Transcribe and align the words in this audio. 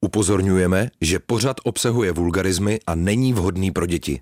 Upozorňujeme, 0.00 0.96
že 1.00 1.20
pořad 1.20 1.60
obsahuje 1.64 2.12
vulgarizmy 2.12 2.80
a 2.86 2.94
není 2.96 3.32
vhodný 3.32 3.70
pro 3.70 3.86
děti. 3.86 4.20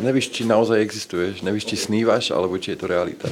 Nevíš, 0.00 0.32
či 0.32 0.48
naozaj 0.48 0.80
existuješ, 0.80 1.44
nevíš, 1.44 1.68
či 1.68 1.76
sníváš, 1.76 2.32
alebo 2.32 2.56
či 2.56 2.72
je 2.72 2.80
to 2.80 2.88
realita. 2.88 3.28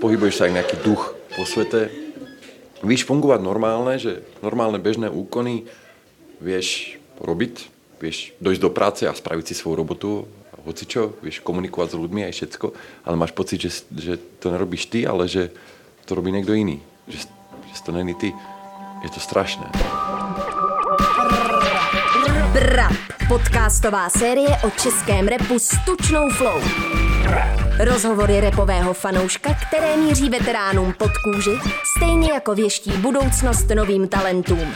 Pohybuješ 0.00 0.40
sa 0.40 0.48
jak 0.48 0.56
nejaký 0.56 0.76
duch 0.80 1.12
po 1.36 1.44
svete. 1.44 1.92
Víš 2.80 3.04
fungovať 3.04 3.44
normálne, 3.44 4.00
že 4.00 4.24
normálne 4.40 4.80
bežné 4.80 5.12
úkony 5.12 5.68
vieš 6.40 6.96
robiť, 7.20 7.68
vieš 8.00 8.32
dojsť 8.40 8.62
do 8.64 8.70
práce 8.72 9.02
a 9.04 9.12
spraviť 9.12 9.52
si 9.52 9.54
svoju 9.56 9.76
robotu, 9.84 10.24
hocičo, 10.64 11.20
vieš 11.20 11.44
komunikovať 11.44 11.92
s 11.92 12.00
ľuďmi 12.00 12.20
aj 12.24 12.32
všetko, 12.32 12.66
ale 13.04 13.20
máš 13.20 13.36
pocit, 13.36 13.60
že, 13.60 13.84
že 13.92 14.16
to 14.40 14.48
nerobíš 14.48 14.88
ty, 14.88 15.04
ale 15.04 15.28
že 15.28 15.52
to 16.08 16.16
robí 16.16 16.32
niekto 16.32 16.56
iný. 16.56 16.80
Že, 17.04 17.28
že 17.68 17.80
to 17.84 17.92
není 17.92 18.16
ty. 18.16 18.32
Je 19.04 19.10
to 19.10 19.20
strašné. 19.20 19.66
Brap, 22.52 22.92
podcastová 23.28 24.08
série 24.08 24.48
o 24.48 24.70
českém 24.70 25.28
repu 25.28 25.58
s 25.58 25.68
tučnou 25.86 26.28
flow. 26.30 26.60
Rozhovory 27.78 28.40
repového 28.40 28.94
fanouška, 28.94 29.54
které 29.68 29.96
míří 29.96 30.30
veteránům 30.30 30.94
pod 30.98 31.10
kůži, 31.24 31.58
stejně 31.96 32.32
jako 32.32 32.54
věští 32.54 32.90
budoucnost 32.90 33.66
novým 33.74 34.08
talentům. 34.08 34.74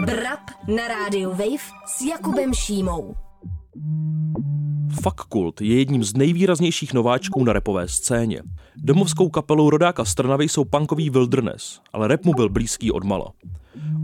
Brap 0.00 0.50
na 0.66 0.88
rádiu 0.88 1.30
Wave 1.30 1.64
s 1.86 2.00
Jakubem 2.00 2.54
Šímou. 2.54 3.14
Fuck 5.02 5.20
Kult 5.20 5.60
je 5.60 5.78
jedním 5.78 6.04
z 6.04 6.14
nejvýraznějších 6.14 6.92
nováčků 6.92 7.44
na 7.44 7.52
repové 7.52 7.88
scéně. 7.88 8.42
Domovskou 8.76 9.28
kapelou 9.28 9.70
rodáka 9.70 10.04
z 10.04 10.14
Trnavy 10.14 10.48
jsou 10.48 10.64
punkový 10.64 11.10
Wilderness, 11.10 11.80
ale 11.92 12.08
rap 12.08 12.24
mu 12.24 12.34
byl 12.34 12.48
blízký 12.48 12.92
od 12.92 13.04
mala. 13.04 13.32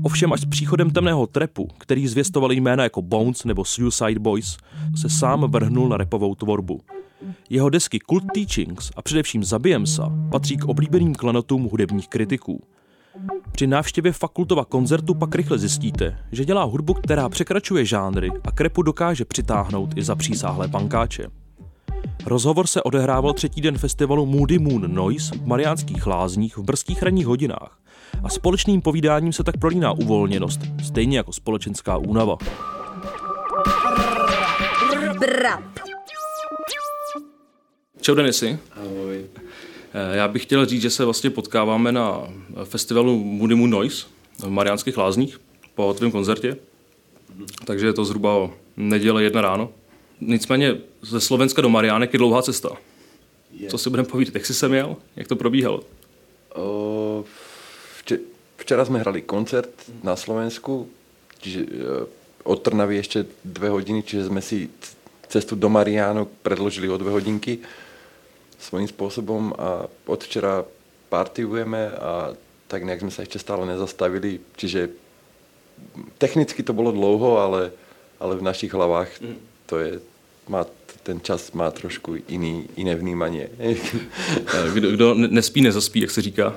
Ovšem 0.02 0.32
až 0.32 0.41
s 0.41 0.45
příchodem 0.45 0.91
temného 0.91 1.27
trepu, 1.27 1.68
který 1.78 2.09
zvěstovali 2.09 2.57
jména 2.57 2.82
jako 2.82 3.02
Bones 3.02 3.45
nebo 3.45 3.65
Suicide 3.65 4.20
Boys, 4.20 4.57
se 5.01 5.09
sám 5.09 5.51
vrhnul 5.51 5.88
na 5.88 5.96
repovou 5.96 6.35
tvorbu. 6.35 6.80
Jeho 7.51 7.70
desky 7.70 7.98
Cult 8.10 8.24
Teachings 8.35 8.90
a 8.96 9.02
především 9.02 9.45
Zabijemsa 9.45 10.13
patří 10.30 10.57
k 10.57 10.65
oblíbeným 10.65 11.15
klanotům 11.15 11.68
hudebních 11.70 12.09
kritiků. 12.09 12.63
Při 13.52 13.66
návštěvě 13.66 14.13
fakultova 14.13 14.65
koncertu 14.65 15.15
pak 15.15 15.35
rychle 15.35 15.59
zjistíte, 15.59 16.18
že 16.32 16.45
dělá 16.45 16.65
hudbu, 16.65 16.95
která 16.95 17.29
překračuje 17.29 17.85
žánry 17.85 18.30
a 18.45 18.52
krepu 18.52 18.82
dokáže 18.82 19.24
přitáhnout 19.24 19.91
i 19.96 20.02
za 20.02 20.16
přísáhlé 20.16 20.69
pankáče. 20.69 21.27
Rozhovor 22.27 22.66
se 22.66 22.82
odehrával 22.82 23.32
třetí 23.32 23.60
den 23.60 23.79
festivalu 23.79 24.27
Moody 24.27 24.59
Moon 24.59 24.95
Noise 24.95 25.35
v 25.35 25.46
Mariánských 25.46 26.07
lázních 26.07 26.57
v 26.57 26.63
brzkých 26.63 27.02
ranních 27.02 27.27
hodinách 27.27 27.79
a 28.24 28.29
společným 28.29 28.82
povídáním 28.82 29.32
se 29.32 29.45
tak 29.45 29.57
prolíná 29.57 29.93
uvolněnost, 29.93 30.60
stejně 30.85 31.16
jako 31.16 31.32
společenská 31.32 31.97
únava. 31.97 32.37
Čau 38.01 38.15
Denisy. 38.15 38.59
Ahoj. 38.76 39.41
Eh, 39.95 40.16
Já 40.16 40.29
bych 40.29 40.43
chtěl 40.43 40.66
říct, 40.66 40.82
že 40.82 40.90
se 40.90 41.04
vlastně 41.04 41.30
potkáváme 41.30 41.93
na 41.93 42.29
festivalu 42.65 43.24
Moody 43.24 43.54
Moon 43.54 43.71
Noise 43.71 44.07
v 44.38 44.51
Mariánských 44.51 44.96
lázních 44.96 45.40
po 45.74 45.95
tvém 45.95 46.10
koncertě. 46.10 46.57
Takže 47.65 47.87
je 47.87 47.93
to 47.93 48.04
zhruba 48.04 48.35
o 48.35 48.51
neděle 48.76 49.23
jedna 49.23 49.40
ráno. 49.40 49.70
Nicméně 50.20 50.76
ze 51.02 51.20
Slovenska 51.20 51.63
do 51.63 51.68
Mariánek 51.68 52.13
je 52.13 52.18
dlouhá 52.18 52.43
cesta. 52.43 52.68
Co 53.68 53.79
si 53.79 53.90
budeme 53.90 54.09
povídat? 54.09 54.35
Jak 54.35 54.46
jsi 54.46 54.54
sem 54.54 54.74
jel? 54.74 54.96
Jak 55.16 55.29
to 55.29 55.37
probíhalo? 55.37 55.82
O, 56.54 57.24
vče, 58.01 58.18
včera 58.57 58.85
sme 58.85 59.01
hrali 59.01 59.24
koncert 59.24 59.73
na 60.04 60.16
Slovensku, 60.16 60.85
čiže 61.40 61.60
e, 61.65 61.68
od 62.45 62.60
Trnavy 62.60 63.01
ešte 63.01 63.24
dve 63.40 63.73
hodiny, 63.73 64.04
čiže 64.04 64.28
sme 64.28 64.44
si 64.44 64.69
cestu 65.32 65.56
do 65.56 65.72
Mariánok 65.72 66.28
predložili 66.44 66.92
o 66.92 67.00
dve 67.00 67.09
hodinky 67.09 67.64
svojím 68.62 68.88
spôsobom 68.88 69.50
a 69.58 69.90
od 70.06 70.20
včera 70.22 70.62
partyujeme 71.10 71.90
a 71.98 72.32
tak 72.70 72.86
nejak 72.86 73.02
sme 73.02 73.12
sa 73.12 73.26
ešte 73.26 73.36
stále 73.36 73.66
nezastavili, 73.68 74.40
čiže 74.56 74.88
technicky 76.18 76.62
to 76.62 76.72
bolo 76.72 76.92
dlouho, 76.94 77.36
ale, 77.38 77.74
ale 78.16 78.36
v 78.38 78.46
našich 78.46 78.72
hlavách 78.72 79.10
to 79.66 79.78
je, 79.78 79.90
má, 80.48 80.64
ten 81.02 81.20
čas 81.20 81.52
má 81.52 81.68
trošku 81.70 82.16
iný, 82.30 82.64
iné 82.78 82.94
vnímanie. 82.94 83.50
Eh, 84.52 84.70
Kdo, 84.74 84.90
kdo 84.90 85.06
ne- 85.14 85.28
nespí, 85.28 85.60
nezaspí, 85.60 86.00
jak 86.00 86.10
se 86.10 86.22
říká. 86.22 86.54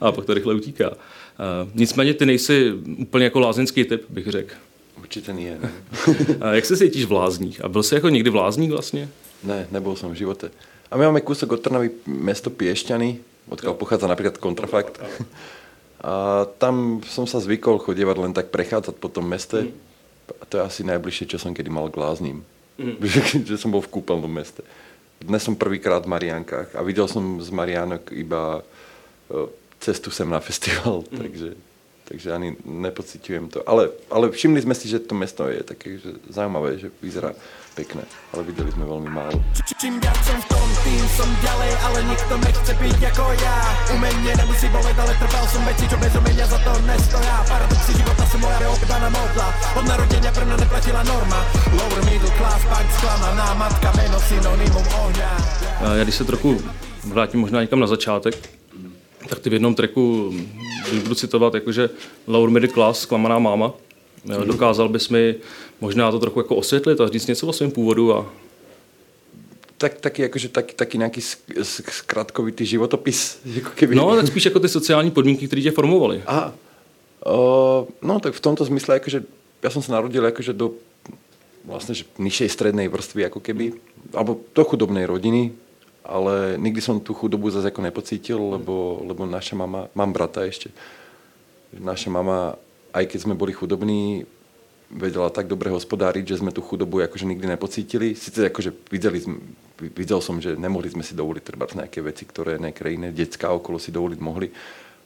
A 0.00 0.12
pak 0.12 0.24
to 0.24 0.34
rychle 0.34 0.54
utíká. 0.54 0.90
Eh, 0.92 1.70
Nicméně 1.74 2.14
ty 2.14 2.26
nejsi 2.26 2.72
úplně 2.98 3.24
jako 3.24 3.40
lázeňský 3.40 3.84
typ, 3.84 4.04
bych 4.10 4.26
řekl. 4.26 4.54
Určite 4.98 5.32
nie. 5.32 5.58
Ne? 5.62 5.70
A 6.40 6.52
Jak 6.52 6.64
se 6.66 6.76
cítíš 6.76 7.04
v 7.04 7.12
lázních? 7.12 7.64
A 7.64 7.68
byl 7.68 7.82
jsi 7.82 7.94
jako 7.94 8.08
někdy 8.08 8.30
v 8.30 8.34
lázních 8.34 8.70
vlastně? 8.70 9.08
Ne, 9.44 9.66
nebol 9.70 9.94
som 9.96 10.10
v 10.10 10.18
živote. 10.18 10.50
A 10.88 10.96
my 10.96 11.12
máme 11.12 11.20
kúsok 11.20 11.56
od 11.56 11.60
Trnavy 11.60 11.92
mesto 12.08 12.48
Piešťany, 12.48 13.20
odkiaľ 13.52 13.76
pochádza 13.76 14.08
napríklad 14.08 14.40
kontrafakt. 14.40 14.96
A 16.00 16.46
tam 16.62 17.04
som 17.04 17.26
sa 17.28 17.42
zvykol 17.42 17.82
chodievať 17.82 18.16
len 18.22 18.32
tak 18.32 18.48
prechádzať 18.54 18.96
po 18.96 19.12
tom 19.12 19.28
meste. 19.28 19.74
A 20.30 20.44
to 20.48 20.60
je 20.60 20.62
asi 20.64 20.82
najbližšie, 20.86 21.28
čo 21.28 21.38
som 21.40 21.52
kedy 21.52 21.68
mal 21.68 21.92
k 21.92 22.00
lázním. 22.00 22.38
Že, 22.78 23.42
že 23.42 23.56
som 23.58 23.74
bol 23.74 23.82
v 23.82 23.90
kúpeľnom 23.90 24.30
meste. 24.30 24.62
Dnes 25.18 25.42
som 25.42 25.58
prvýkrát 25.58 26.06
v 26.06 26.14
Mariánkach 26.14 26.78
a 26.78 26.80
videl 26.86 27.10
som 27.10 27.42
z 27.42 27.50
Mariánok 27.50 28.14
iba 28.14 28.62
e, 29.26 29.50
cestu 29.82 30.14
sem 30.14 30.30
na 30.30 30.38
festival, 30.38 31.02
takže, 31.10 31.58
takže 32.08 32.32
ani 32.32 32.56
nepocitujem 32.64 33.52
to. 33.52 33.60
Ale, 33.68 33.92
ale 34.08 34.32
všimli 34.32 34.64
sme 34.64 34.72
si, 34.72 34.88
že 34.88 35.04
to 35.04 35.12
mesto 35.12 35.44
je 35.44 35.60
také 35.60 36.00
že 36.00 36.16
zaujímavé, 36.32 36.80
že 36.80 36.88
vyzerá 37.04 37.36
pekné, 37.76 38.02
ale 38.34 38.42
videli 38.42 38.72
sme 38.72 38.88
veľmi 38.88 39.10
málo. 39.12 39.38
Čím 39.78 40.00
viac 40.02 40.18
som 40.26 40.40
v 40.40 40.46
tom, 40.50 40.66
tým 40.82 41.04
som 41.14 41.30
ďalej, 41.44 41.72
ale 41.86 41.98
nikto 42.10 42.34
nechce 42.42 42.72
byť 42.74 43.00
ako 43.14 43.24
ja. 43.38 43.56
Umenie 43.94 44.32
nemusí 44.34 44.66
boleť, 44.72 44.96
ale 44.98 45.12
trpel 45.14 45.44
som 45.46 45.62
veci, 45.62 45.84
čo 45.86 45.96
bez 46.00 46.12
umenia 46.16 46.46
za 46.48 46.58
to 46.58 46.72
nestoja. 46.88 47.36
Paradoxy 47.46 47.92
života 47.94 48.24
sú 48.26 48.36
moja 48.42 48.58
neobývaná 48.58 49.08
modla. 49.14 49.46
Od 49.78 49.84
narodenia 49.86 50.30
pre 50.34 50.44
mňa 50.48 50.56
neplatila 50.58 51.02
norma. 51.06 51.40
Lower 51.76 52.02
middle 52.08 52.32
class, 52.34 52.60
pak 52.66 52.86
sklamaná 52.98 53.46
matka, 53.54 53.88
meno 53.94 54.18
synonymum 54.26 54.86
ohňa. 55.06 55.30
A 55.78 55.94
Já 55.94 56.02
když 56.02 56.14
se 56.14 56.24
trochu 56.24 56.58
vrátím 57.04 57.40
možná 57.40 57.62
někam 57.62 57.80
na 57.80 57.86
začátek, 57.86 58.57
tak 59.28 59.38
ty 59.38 59.50
v 59.50 59.52
jednom 59.52 59.74
tracku 59.74 60.34
když 60.90 61.02
budu 61.02 61.14
citovat 61.14 61.54
jakože 61.54 61.90
Lower 62.26 62.50
Middle 62.50 62.68
Class, 62.68 63.00
zklamaná 63.00 63.38
máma. 63.38 63.72
Jo, 64.24 64.44
Dokázal 64.44 64.88
bys 64.88 65.08
mi 65.08 65.34
možná 65.80 66.10
to 66.10 66.18
trochu 66.18 66.40
jako 66.40 66.56
osvětlit 66.56 67.00
a 67.00 67.08
říct 67.08 67.26
něco 67.26 67.46
o 67.46 67.52
svém 67.52 67.70
původu 67.70 68.14
a 68.14 68.26
tak, 69.78 70.00
taký, 70.00 70.24
akože, 70.24 70.48
taký, 70.48 70.74
taký 70.74 70.98
nejaký 70.98 71.20
sk- 71.22 71.54
sk- 71.62 71.90
skratkovitý 72.02 72.66
životopis. 72.66 73.38
Ako 73.62 73.70
keby. 73.78 73.94
No, 73.94 74.16
tak 74.16 74.26
spíš 74.26 74.44
jako 74.44 74.60
ty 74.60 74.68
sociální 74.68 75.10
podmínky, 75.10 75.46
které 75.46 75.62
tě 75.62 75.70
formovaly. 75.70 76.22
Aha. 76.26 76.54
O, 77.26 77.86
no 78.02 78.20
tak 78.20 78.34
v 78.34 78.40
tomto 78.40 78.64
zmysle, 78.64 78.98
akože, 78.98 79.22
ja 79.62 79.70
som 79.70 79.82
sa 79.82 79.98
narodil 79.98 80.22
akože 80.22 80.54
do 80.54 80.78
vlastne 81.66 81.94
že 81.94 82.06
nižšej 82.18 82.48
strednej 82.48 82.86
vrstvy, 82.86 83.26
ako 83.26 83.42
keby, 83.42 83.74
alebo 84.14 84.38
do 84.54 84.62
chudobnej 84.64 85.06
rodiny, 85.06 85.50
ale 86.04 86.56
nikdy 86.56 86.80
som 86.80 87.02
tú 87.02 87.12
chudobu 87.12 87.50
zase 87.50 87.68
ako 87.68 87.84
nepocítil, 87.84 88.38
lebo, 88.58 89.02
lebo 89.04 89.26
naša 89.28 89.58
mama, 89.58 89.92
mám 89.92 90.10
brata 90.14 90.44
ešte, 90.46 90.72
naša 91.74 92.08
mama, 92.08 92.56
aj 92.96 93.04
keď 93.08 93.18
sme 93.28 93.34
boli 93.36 93.52
chudobní, 93.52 94.24
vedela 94.88 95.28
tak 95.28 95.52
dobre 95.52 95.68
hospodáriť, 95.68 96.24
že 96.24 96.40
sme 96.40 96.48
tú 96.48 96.64
chudobu 96.64 97.04
akože 97.04 97.28
nikdy 97.28 97.44
nepocítili. 97.44 98.16
Sice 98.16 98.48
akože 98.48 98.72
videli 98.88 99.20
sme, 99.20 99.36
videl 99.92 100.24
som, 100.24 100.40
že 100.40 100.56
nemohli 100.56 100.88
sme 100.88 101.04
si 101.04 101.12
dovoliť 101.12 101.42
treba 101.44 101.68
nejaké 101.68 102.00
veci, 102.00 102.24
ktoré 102.24 102.56
nejaké 102.56 102.88
iné 102.88 103.12
detská 103.12 103.52
okolo 103.52 103.76
si 103.76 103.92
dovoliť 103.92 104.20
mohli, 104.24 104.48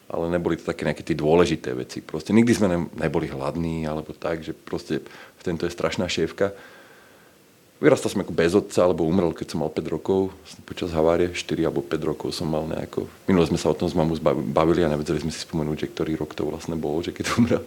ale 0.07 0.31
neboli 0.31 0.55
to 0.55 0.71
také 0.71 0.87
nejaké 0.87 1.03
tie 1.03 1.19
dôležité 1.19 1.75
veci. 1.75 1.99
Proste 1.99 2.31
nikdy 2.31 2.53
sme 2.55 2.69
ne, 2.71 2.79
neboli 2.95 3.27
hladní, 3.27 3.83
alebo 3.83 4.15
tak, 4.15 4.47
že 4.47 4.55
proste 4.55 5.03
v 5.39 5.43
tento 5.43 5.67
je 5.67 5.75
strašná 5.75 6.07
šéfka. 6.07 6.55
Vyrastal 7.83 8.15
som 8.15 8.23
ako 8.23 8.31
bez 8.31 8.55
otca, 8.55 8.87
alebo 8.87 9.03
umrel, 9.03 9.35
keď 9.35 9.53
som 9.53 9.67
mal 9.67 9.71
5 9.75 9.83
rokov. 9.91 10.31
Počas 10.63 10.95
havárie 10.95 11.35
4 11.35 11.67
alebo 11.67 11.83
5 11.83 12.11
rokov 12.15 12.31
som 12.31 12.47
mal 12.47 12.63
nejako... 12.71 13.11
Minule 13.27 13.51
sme 13.51 13.59
sa 13.59 13.75
o 13.75 13.77
tom 13.77 13.91
s 13.91 13.99
mamou 13.99 14.15
bavili 14.55 14.87
a 14.87 14.93
nevedeli 14.95 15.19
sme 15.19 15.35
si 15.35 15.43
spomenúť, 15.43 15.83
že 15.83 15.91
ktorý 15.91 16.15
rok 16.15 16.31
to 16.39 16.47
vlastne 16.47 16.79
bolo, 16.79 17.03
že 17.03 17.11
keď 17.11 17.35
umrel. 17.35 17.67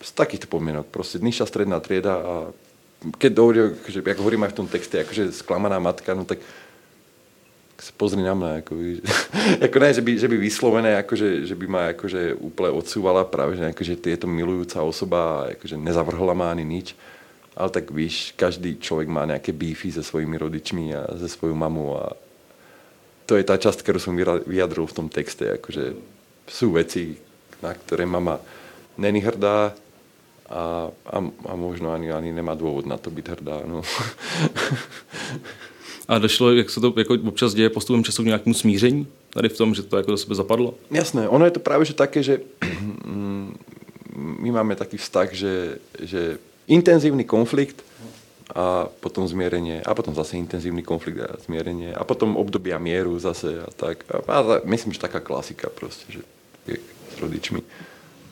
Z 0.00 0.16
takýchto 0.16 0.48
podmienok. 0.48 0.88
Proste 0.88 1.20
nižšia 1.20 1.44
stredná 1.44 1.76
trieda 1.84 2.16
a 2.16 2.34
keď 3.20 3.30
dojde, 3.36 3.62
že, 3.84 4.00
ako 4.00 4.24
hovorím 4.24 4.48
aj 4.48 4.52
v 4.52 4.58
tom 4.64 4.68
texte, 4.68 4.96
akože 4.96 5.28
sklamaná 5.36 5.76
matka, 5.76 6.16
no 6.16 6.24
tak 6.24 6.40
sa 7.80 7.92
pozri 7.96 8.20
na 8.20 8.36
mňa, 8.36 8.64
ako, 8.64 8.72
víš. 8.76 8.98
ako 9.68 9.76
ne, 9.80 9.88
že 9.92 10.02
by, 10.04 10.12
že 10.20 10.28
by 10.28 10.36
vyslovené, 10.36 10.90
akože, 11.00 11.48
že 11.48 11.54
by 11.56 11.66
ma 11.68 11.82
akože 11.96 12.36
úplne 12.36 12.76
odsúvala, 12.76 13.24
práve, 13.24 13.56
že 13.56 13.72
akože 13.72 13.92
je 14.04 14.18
to 14.20 14.28
milujúca 14.28 14.84
osoba 14.84 15.48
akože 15.56 15.80
nezavrhla 15.80 16.36
ma 16.36 16.52
ani 16.52 16.64
nič. 16.64 16.92
Ale 17.60 17.68
tak 17.68 17.92
víš, 17.92 18.32
každý 18.40 18.80
človek 18.80 19.12
má 19.12 19.28
nejaké 19.28 19.52
beefy 19.52 19.92
so 19.92 20.00
svojimi 20.00 20.40
rodičmi 20.40 20.96
a 20.96 21.12
se 21.20 21.28
svojou 21.28 21.52
mamou 21.52 22.00
a 22.00 22.16
to 23.28 23.36
je 23.36 23.44
tá 23.44 23.60
časť, 23.60 23.84
ktorú 23.84 24.00
som 24.00 24.16
vyra- 24.16 24.42
vyjadril 24.42 24.88
v 24.88 24.96
tom 24.96 25.06
texte, 25.12 25.44
akože 25.44 25.94
sú 26.48 26.74
veci, 26.74 27.20
na 27.62 27.76
ktoré 27.76 28.08
mama 28.08 28.40
není 28.98 29.20
hrdá 29.22 29.76
a, 30.50 30.90
a, 30.90 31.16
a 31.22 31.52
možno 31.54 31.94
ani, 31.94 32.10
ani 32.10 32.34
nemá 32.34 32.58
dôvod 32.58 32.90
na 32.90 32.98
to 32.98 33.12
byť 33.12 33.26
hrdá. 33.38 33.62
No. 33.68 33.84
A 36.10 36.18
došlo, 36.18 36.52
jak 36.52 36.70
se 36.70 36.80
to 36.80 36.94
jako 36.96 37.14
občas 37.14 37.54
děje 37.54 37.70
postupem 37.70 38.04
času 38.04 38.22
k 38.22 38.26
nějakému 38.26 38.54
smíření 38.54 39.06
tady 39.30 39.48
v 39.48 39.56
tom, 39.56 39.74
že 39.74 39.82
to 39.82 39.96
jako 39.96 40.10
do 40.10 40.16
sebe 40.16 40.34
zapadlo? 40.34 40.74
Jasné, 40.90 41.28
ono 41.28 41.44
je 41.44 41.50
to 41.50 41.60
práve 41.60 41.84
že 41.84 41.94
také, 41.94 42.22
že 42.22 42.42
my 44.16 44.50
máme 44.50 44.76
taký 44.76 44.96
vztah, 44.96 45.32
že, 45.32 45.78
že 46.02 46.38
intenzívny 46.70 47.26
konflikt 47.26 47.82
a 48.54 48.86
potom 49.02 49.26
zmierenie 49.28 49.82
a 49.82 49.94
potom 49.94 50.14
zase 50.14 50.38
intenzívny 50.38 50.82
konflikt 50.82 51.18
a 51.22 51.38
zmierenie 51.42 51.94
a 51.94 52.02
potom 52.06 52.34
obdobia 52.38 52.78
mieru 52.78 53.18
zase 53.18 53.62
a 53.62 53.70
tak. 53.70 54.06
A, 54.10 54.18
a 54.26 54.40
myslím, 54.66 54.94
že 54.94 55.02
taká 55.02 55.20
klasika 55.22 55.70
proste, 55.70 56.06
že 56.10 56.22
je 56.66 56.78
s 57.14 57.14
rodičmi. 57.18 57.62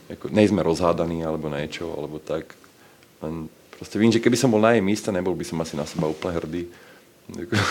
Jako, 0.08 0.28
nejsme 0.32 0.62
rozhádaní 0.62 1.20
alebo 1.24 1.52
niečo, 1.52 1.92
alebo 1.92 2.18
tak. 2.18 2.56
Len 3.22 3.52
proste 3.76 4.00
vím, 4.00 4.08
že 4.08 4.22
keby 4.24 4.36
som 4.40 4.50
bol 4.50 4.62
na 4.62 4.72
jej 4.72 4.80
míste, 4.80 5.12
nebol 5.12 5.36
by 5.36 5.44
som 5.44 5.60
asi 5.60 5.76
na 5.76 5.84
seba 5.84 6.08
úplne 6.08 6.34
hrdý. 6.40 6.62
Jako... 7.28 7.56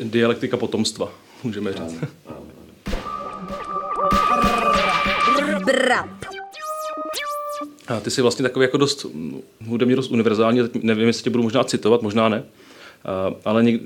Dialektika 0.00 0.56
potomstva, 0.56 1.12
můžeme 1.44 1.72
říct. 1.72 1.94
Brap. 5.64 6.23
A 7.88 8.00
ty 8.00 8.10
jsi 8.10 8.22
vlastně 8.22 8.42
takový 8.42 8.64
jako 8.64 8.76
dost 8.76 9.04
mm, 9.04 9.40
hudebně 9.66 9.96
dost 9.96 10.10
univerzální, 10.10 10.68
teď 10.68 10.82
nevím, 10.82 11.06
jestli 11.06 11.22
tě 11.22 11.30
budu 11.30 11.42
možná 11.42 11.64
citovat, 11.64 12.02
možná 12.02 12.28
ne, 12.28 12.44
a, 13.04 13.34
ale 13.44 13.62
něk, 13.62 13.82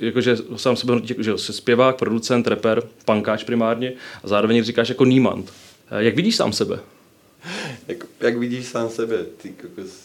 jakože 0.00 0.36
sám 0.56 0.76
sebe 0.76 0.94
že 1.18 1.38
jsi 1.38 1.52
zpěvák, 1.52 1.96
producent, 1.96 2.46
rapper, 2.46 2.82
pankáč 3.04 3.44
primárně 3.44 3.92
a 4.24 4.28
zároveň 4.28 4.62
říkáš 4.62 4.88
jako 4.88 5.04
nímant. 5.04 5.52
A 5.90 6.00
jak 6.00 6.16
vidíš 6.16 6.36
sám 6.36 6.52
sebe? 6.52 6.80
Jak, 7.88 8.06
jak 8.20 8.38
vidíš 8.38 8.66
sám 8.66 8.88
sebe? 8.88 9.24
Ty 9.42 9.48
kokos. 9.48 10.04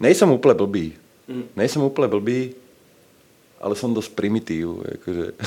Nejsem 0.00 0.30
úplně 0.30 0.54
blbý. 0.54 0.92
Mm. 1.28 1.44
Nejsem 1.56 1.82
úplně 1.82 2.08
blbý, 2.08 2.54
ale 3.60 3.74
som 3.74 3.94
dosť 3.94 4.14
primitív. 4.14 4.86
Akože. 4.94 5.34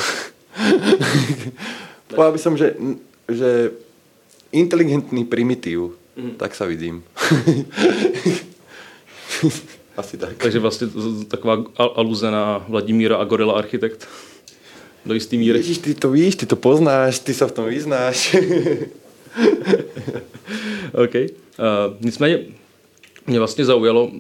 Povedal 2.12 2.36
by 2.36 2.40
som, 2.40 2.60
že, 2.60 2.76
že 3.32 3.72
inteligentný 4.52 5.24
primitív, 5.24 5.96
mm. 6.16 6.36
tak 6.38 6.56
sa 6.56 6.66
vidím. 6.66 7.04
Asi 9.98 10.18
tak. 10.18 10.38
Takže 10.38 10.60
vlastně 10.60 10.88
taková 11.28 11.64
aluze 11.78 12.32
na 12.32 12.66
Vladimíra 12.68 13.18
a 13.18 13.24
Gorila 13.24 13.54
Architekt 13.54 14.08
do 15.06 15.14
jistý 15.14 15.38
míry. 15.38 15.60
Ježiš, 15.60 15.78
ty 15.78 15.94
to 15.94 16.12
víš, 16.12 16.36
ty 16.36 16.46
to 16.46 16.56
poznáš, 16.56 17.20
ty 17.20 17.34
sa 17.34 17.48
v 17.48 17.52
tom 17.52 17.66
vyznáš. 17.66 18.36
OK. 20.94 21.16
Uh, 21.16 21.28
nicméně 22.00 22.46
mě 23.28 23.40
vlastně 23.40 23.66
zaujalo, 23.66 24.12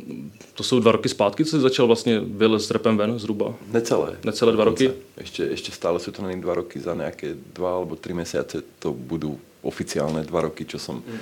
to 0.54 0.64
jsou 0.64 0.80
dva 0.80 0.92
roky 0.92 1.10
zpátky, 1.10 1.46
co 1.46 1.58
jsi 1.58 1.62
začal 1.62 1.88
vlastně 1.88 2.20
vylez 2.20 2.68
s 2.68 2.72
repem 2.72 2.98
ven 2.98 3.20
zhruba? 3.20 3.56
Necelé. 3.72 4.18
Necelé 4.24 4.52
dva 4.52 4.64
roky? 4.64 4.92
Ještě, 5.18 5.44
ještě 5.44 5.72
stále 5.72 6.00
jsou 6.00 6.12
to 6.12 6.22
není 6.22 6.42
dva 6.42 6.54
roky, 6.54 6.80
za 6.80 6.94
nějaké 6.96 7.36
dva 7.54 7.74
alebo 7.74 7.96
tři 7.96 8.14
měsíce 8.14 8.64
to 8.80 8.94
budou 8.94 9.40
oficiálne 9.62 10.26
dva 10.26 10.42
roky, 10.42 10.66
čo 10.66 10.82
som 10.82 11.06
mm. 11.06 11.20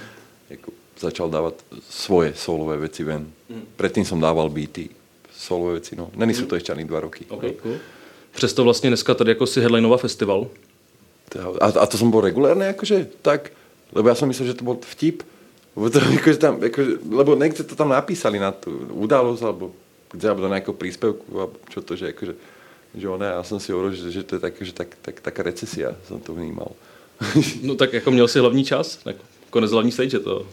Začal 0.99 1.29
dávat 1.29 1.53
svoje 1.89 2.33
solové 2.35 2.77
věci 2.77 3.03
ven. 3.03 3.31
Mm. 3.49 3.63
Předtím 3.75 4.05
jsem 4.05 4.19
dával 4.19 4.49
beaty, 4.49 4.89
solové 5.31 5.71
věci, 5.71 5.95
no. 5.95 6.11
Není 6.15 6.33
jsou 6.33 6.45
to 6.45 6.55
ještě 6.55 6.73
ani 6.73 6.85
dva 6.85 6.99
roky. 6.99 7.25
Okay, 7.29 7.51
cool. 7.51 7.75
Přesto 8.31 8.63
vlastně 8.63 8.89
dneska 8.89 9.13
tady 9.13 9.31
jako 9.31 9.47
si 9.47 9.61
headlineová 9.61 9.97
festival. 9.97 10.47
A, 11.61 11.65
a 11.65 11.85
to 11.85 11.97
som 11.97 12.09
bol 12.09 12.25
regulérne, 12.25 12.73
akože 12.73 13.21
tak? 13.21 13.53
Lebo 13.93 14.09
ja 14.09 14.17
som 14.17 14.25
myslel, 14.25 14.49
že 14.49 14.57
to 14.57 14.65
bol 14.65 14.81
vtip. 14.81 15.21
Lebo, 15.77 15.93
to, 15.93 16.01
akože 16.21 16.37
tam, 16.41 16.57
akože, 16.57 17.05
lebo 17.05 17.37
niekde 17.37 17.61
to 17.61 17.77
tam 17.77 17.93
napísali 17.93 18.41
na 18.41 18.49
tú 18.49 18.73
udalosť, 18.97 19.41
alebo 19.45 19.77
kde, 20.09 20.25
alebo 20.25 20.41
do 20.41 20.49
nejakého 20.49 20.73
príspevku, 20.73 21.25
alebo 21.29 21.55
čo 21.69 21.85
to, 21.85 21.93
že 21.93 22.17
akože, 22.17 22.33
že 22.97 23.05
ona, 23.05 23.37
ja 23.37 23.43
som 23.45 23.61
si 23.61 23.69
hovoril, 23.69 23.93
že, 23.93 24.09
že 24.09 24.25
to 24.25 24.37
je 24.37 24.41
tak, 24.41 24.53
že 24.57 24.73
tak, 24.73 24.89
tak, 25.05 25.21
taká 25.21 25.41
recesia, 25.45 25.93
som 26.09 26.17
to 26.17 26.33
vnímal. 26.33 26.73
no 27.61 27.75
tak 27.75 27.93
jako 27.93 28.11
měl 28.11 28.27
si 28.27 28.39
hlavní 28.39 28.65
čas, 28.65 28.97
tak 29.03 29.15
konec 29.49 29.71
hlavní 29.71 29.91
stage 29.91 30.19
to. 30.19 30.45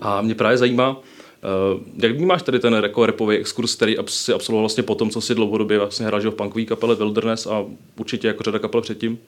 A 0.00 0.22
mě 0.22 0.34
právě 0.34 0.58
zajímá, 0.58 1.02
Uh, 1.36 1.80
jak 1.96 2.12
vnímáš 2.12 2.42
tady 2.42 2.58
ten 2.58 2.74
jako 2.74 3.06
repový 3.06 3.36
exkurs, 3.36 3.74
který 3.74 3.96
si 4.08 4.32
absolvoval 4.32 4.62
vlastně 4.62 4.82
po 4.82 4.94
tom, 4.94 5.10
co 5.10 5.20
si 5.20 5.34
dlouhodobě 5.34 5.78
vlastně 5.78 6.06
hrál 6.06 6.30
v 6.30 6.34
punkové 6.34 6.64
kapele 6.64 6.94
Wilderness 6.94 7.46
a 7.46 7.64
určitě 7.96 8.28
jako 8.28 8.42
řada 8.42 8.58
kapel 8.58 8.80
předtím? 8.80 9.18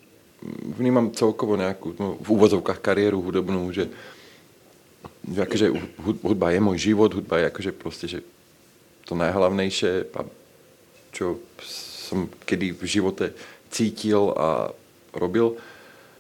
Vnímám 0.78 1.10
celkovo 1.10 1.56
nějakou 1.56 1.94
no, 2.00 2.18
v 2.22 2.30
úvozovkách 2.30 2.78
kariéru 2.78 3.22
hudobnou, 3.22 3.72
že, 3.72 3.88
že 5.34 5.42
akože 5.42 5.72
hudba 5.98 6.50
je 6.50 6.60
můj 6.60 6.78
život, 6.78 7.14
hudba 7.14 7.38
je 7.38 7.46
akože 7.46 7.72
prostě, 7.72 8.08
že 8.08 8.20
to 9.04 9.14
najhlavnejší, 9.14 9.86
a 10.14 10.24
čo 11.12 11.40
som 12.08 12.28
kedy 12.44 12.72
v 12.72 12.84
živote 12.84 13.32
cítil 13.72 14.32
a 14.36 14.72
robil 15.12 15.56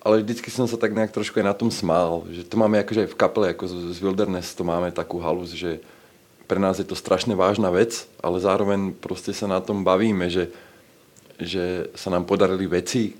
ale 0.02 0.22
vždycky 0.22 0.50
jsem 0.50 0.68
se 0.68 0.76
tak 0.76 0.94
nějak 0.94 1.10
trošku 1.10 1.42
na 1.42 1.52
tom 1.52 1.70
smál, 1.70 2.22
že 2.30 2.44
to 2.44 2.56
máme 2.56 2.78
jakože 2.78 3.06
v 3.06 3.14
kapele, 3.14 3.48
jako 3.48 3.68
z 3.68 4.00
Wilderness, 4.00 4.54
to 4.54 4.64
máme 4.64 4.92
takú 4.92 5.18
halus, 5.18 5.50
že 5.50 5.80
pre 6.46 6.58
nás 6.58 6.78
je 6.78 6.84
to 6.84 6.96
strašně 6.96 7.36
vážná 7.36 7.70
vec, 7.70 8.08
ale 8.22 8.40
zároveň 8.40 8.92
prostě 9.00 9.32
se 9.32 9.48
na 9.48 9.60
tom 9.60 9.84
bavíme, 9.84 10.30
že, 10.30 10.48
že 11.38 11.86
se 11.94 12.10
nám 12.10 12.24
podarili 12.24 12.66
veci, 12.66 13.12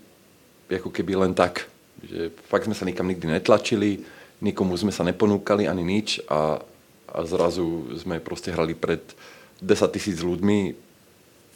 jako 0.71 0.91
keby 0.91 1.17
len 1.17 1.35
tak, 1.35 1.67
že 2.03 2.31
fakt 2.49 2.65
jsme 2.65 2.75
se 2.75 2.85
nikam 2.85 3.09
nikdy 3.09 3.29
netlačili, 3.29 3.99
nikomu 4.41 4.77
jsme 4.77 4.93
se 4.93 5.05
neponúkali 5.05 5.69
ani 5.69 5.85
nič 5.85 6.21
a, 6.29 6.59
a 7.09 7.25
zrazu 7.25 7.89
jsme 7.97 8.21
prostě 8.21 8.53
hrali 8.53 8.75
před 8.75 9.17
10 9.63 9.93
tisíc 9.93 10.23
ľuďmi 10.23 10.75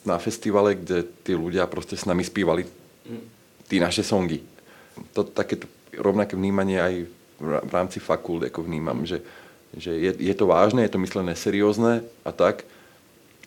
na 0.04 0.18
festivale, 0.18 0.74
kde 0.74 1.02
ty 1.22 1.38
ľudia 1.38 1.66
prostě 1.66 1.96
s 1.96 2.04
nami 2.04 2.24
zpívali 2.24 2.66
ty 3.68 3.80
naše 3.80 4.02
songy 4.02 4.51
to 5.12 5.24
takéto 5.24 5.66
rovnaké 5.96 6.36
vnímanie 6.36 6.78
aj 6.80 6.94
v 7.42 7.72
rámci 7.72 7.98
fakult 7.98 8.42
jako 8.46 8.62
vnímam, 8.62 9.02
že, 9.06 9.20
že 9.76 9.90
je, 9.90 10.14
je 10.14 10.34
to 10.34 10.46
vážné, 10.46 10.86
je 10.86 10.92
to 10.94 11.02
myslené 11.02 11.34
seriózne 11.34 12.06
a 12.22 12.30
tak, 12.30 12.62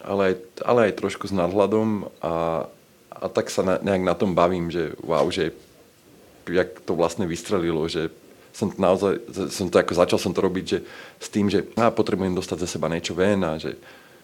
ale, 0.03 0.36
ale 0.62 0.92
aj 0.92 1.00
trošku 1.00 1.31
s 1.31 1.33
nadhľadom 1.33 2.12
a, 2.19 2.68
a 3.12 3.25
tak 3.31 3.47
sa 3.47 3.63
na, 3.63 3.75
nejak 3.80 4.03
na 4.03 4.15
tom 4.19 4.36
bavím, 4.36 4.68
že 4.68 4.94
wow, 5.00 5.31
že 5.31 5.56
jak 6.45 6.83
to 6.86 6.94
vlastne 6.94 7.25
vystrelilo, 7.25 7.88
že 7.88 8.12
to 8.55 8.72
naozaj, 8.79 9.19
som 9.51 9.67
to 9.67 9.79
ako 9.79 9.93
začal 9.96 10.19
som 10.19 10.31
to 10.31 10.39
robiť, 10.39 10.65
že 10.65 10.79
s 11.19 11.27
tým, 11.27 11.51
že 11.51 11.67
ja 11.75 11.91
potrebujem 11.91 12.36
dostať 12.36 12.63
ze 12.63 12.67
seba 12.72 12.88
niečo 12.88 13.12
ven 13.12 13.43
a 13.43 13.60
že 13.60 13.75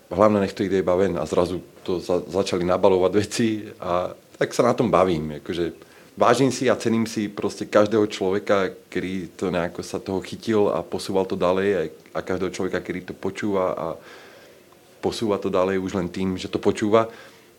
hlavne 0.07 0.39
nech 0.39 0.55
to 0.55 0.63
ide 0.63 0.79
iba 0.79 0.95
ven. 0.95 1.19
A 1.19 1.27
zrazu 1.27 1.59
to 1.83 1.99
za, 1.99 2.23
začali 2.23 2.63
nabalovať 2.63 3.11
veci 3.11 3.67
a 3.79 4.15
tak 4.39 4.55
sa 4.55 4.63
na 4.63 4.71
tom 4.71 4.87
bavím, 4.87 5.43
akože 5.43 5.90
vážim 6.17 6.51
si 6.51 6.69
a 6.69 6.75
cením 6.75 7.05
si 7.07 7.27
prostě 7.27 7.65
každého 7.65 8.07
člověka, 8.07 8.69
který 8.89 9.29
to 9.35 9.49
nějak 9.49 9.71
sa 9.81 9.99
toho 9.99 10.21
chytil 10.21 10.69
a 10.69 10.83
posúval 10.83 11.25
to 11.25 11.35
dále 11.35 11.89
a 12.13 12.21
každého 12.21 12.49
člověka, 12.49 12.79
který 12.79 13.01
to 13.01 13.13
počúva 13.13 13.71
a 13.71 13.95
posúva 15.01 15.37
to 15.37 15.49
dále 15.49 15.77
už 15.77 15.93
len 15.93 16.07
tým, 16.09 16.37
že 16.37 16.47
to 16.47 16.59
počúva. 16.59 17.07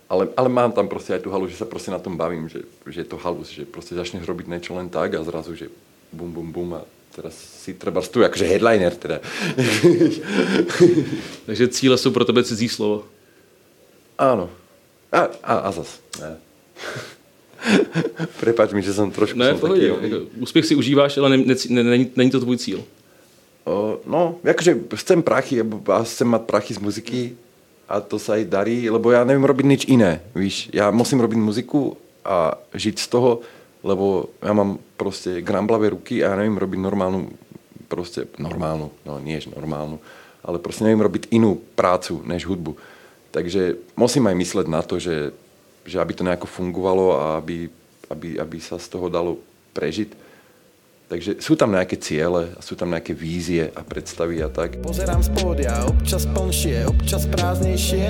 Ale, 0.08 0.28
ale 0.36 0.48
mám 0.48 0.72
tam 0.72 0.88
prostě 0.88 1.12
aj 1.12 1.20
tu 1.20 1.30
halu, 1.30 1.48
že 1.48 1.56
sa 1.56 1.64
prostě 1.64 1.90
na 1.90 1.98
tom 1.98 2.16
bavím, 2.16 2.48
že, 2.48 2.60
že 2.86 3.00
je 3.00 3.04
to 3.04 3.16
halus, 3.16 3.48
že 3.48 3.64
prostě 3.64 3.94
začneš 3.94 4.28
robiť 4.28 4.46
niečo 4.46 4.76
len 4.76 4.88
tak 4.88 5.14
a 5.14 5.24
zrazu, 5.24 5.56
že 5.56 5.72
bum, 6.12 6.32
bum, 6.32 6.52
bum 6.52 6.74
a 6.74 6.84
teraz 7.16 7.34
si 7.34 7.74
třeba 7.74 8.00
tu 8.00 8.20
jakože 8.20 8.44
headliner 8.44 8.94
teda. 8.94 9.20
Takže 11.46 11.68
cíle 11.68 11.98
jsou 11.98 12.10
pro 12.10 12.24
tebe 12.24 12.44
cizí 12.44 12.68
slovo. 12.68 13.04
Ano. 14.18 14.50
A, 15.12 15.18
a, 15.42 15.54
a 15.54 15.72
zas. 15.72 16.00
Ne. 16.20 16.36
Prepač 18.40 18.72
mi, 18.72 18.82
že 18.82 18.94
jsem 18.94 19.10
trošku... 19.10 19.38
Ne, 19.38 19.54
pohodě. 19.54 19.94
Jako, 20.00 20.16
úspěch 20.38 20.66
si 20.66 20.74
užíváš, 20.74 21.18
ale 21.18 21.36
ne, 21.36 21.54
ne, 21.68 21.82
není, 21.82 22.10
není 22.16 22.30
to 22.30 22.40
tvůj 22.40 22.56
cíl. 22.56 22.84
O, 23.64 23.98
no, 24.06 24.36
jakože 24.44 24.76
chcem 24.94 25.22
prachy, 25.22 25.62
a 25.92 26.02
chcem 26.02 26.28
mať 26.28 26.42
prachy 26.42 26.74
z 26.74 26.78
muziky 26.78 27.36
a 27.88 28.00
to 28.00 28.18
sa 28.18 28.34
aj 28.34 28.44
darí, 28.50 28.90
lebo 28.90 29.10
já 29.10 29.24
nevím 29.24 29.44
robiť 29.44 29.66
nič 29.66 29.82
iné, 29.84 30.20
víš. 30.34 30.70
Já 30.72 30.90
musím 30.90 31.20
robiť 31.20 31.38
muziku 31.38 31.96
a 32.24 32.58
žiť 32.74 32.98
z 32.98 33.06
toho, 33.06 33.40
lebo 33.82 34.26
já 34.42 34.52
mám 34.52 34.78
prostě 34.96 35.40
gramblavé 35.40 35.90
ruky 35.90 36.24
a 36.24 36.30
já 36.30 36.36
nevím 36.36 36.56
robiť 36.56 36.80
normálnu, 36.80 37.30
prostě 37.88 38.26
normálnu, 38.38 38.90
no 39.06 39.20
nie 39.20 39.40
normálnu, 39.56 40.00
ale 40.44 40.58
prostě 40.58 40.84
nevím 40.84 41.00
robiť 41.00 41.26
inú 41.30 41.60
prácu 41.74 42.22
než 42.24 42.46
hudbu. 42.46 42.76
Takže 43.30 43.76
musím 43.96 44.26
aj 44.26 44.34
myslet 44.34 44.68
na 44.68 44.82
to, 44.82 44.98
že 44.98 45.32
že 45.86 45.98
aby 45.98 46.12
to 46.14 46.26
nejako 46.26 46.46
fungovalo 46.46 47.06
a 47.18 47.24
aby, 47.42 47.70
aby, 48.10 48.38
aby 48.38 48.56
sa 48.60 48.78
z 48.78 48.86
toho 48.88 49.06
dalo 49.08 49.38
prežiť. 49.74 50.22
Takže 51.12 51.44
sú 51.44 51.60
tam 51.60 51.76
nejaké 51.76 52.00
ciele, 52.00 52.56
sú 52.64 52.72
tam 52.72 52.88
nejaké 52.88 53.12
vízie 53.12 53.68
a 53.68 53.84
predstavy 53.84 54.40
a 54.40 54.48
tak. 54.48 54.80
Pozerám 54.80 55.20
z 55.20 55.28
pódia, 55.36 55.84
občas 55.84 56.24
plnšie, 56.24 56.88
občas 56.88 57.28
prázdnejšie 57.28 58.04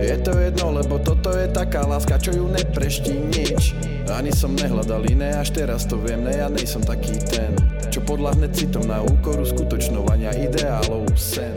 Je 0.00 0.16
to 0.24 0.32
jedno, 0.40 0.72
lebo 0.72 0.96
toto 0.96 1.28
je 1.36 1.44
taká 1.52 1.84
láska, 1.84 2.16
čo 2.16 2.32
ju 2.32 2.48
nepreští 2.48 3.12
nič 3.36 3.76
Ani 4.08 4.32
som 4.32 4.56
nehľadal 4.56 5.04
iné, 5.12 5.36
až 5.36 5.52
teraz 5.52 5.84
to 5.84 6.00
viem, 6.00 6.24
ne, 6.24 6.32
ja 6.32 6.48
nejsem 6.48 6.80
taký 6.80 7.20
ten 7.20 7.52
Čo 7.92 8.00
podľahne 8.00 8.48
citom 8.48 8.88
na 8.88 9.04
úkor 9.04 9.36
uskutočňovania 9.36 10.32
ideálov 10.32 11.12
sen 11.12 11.52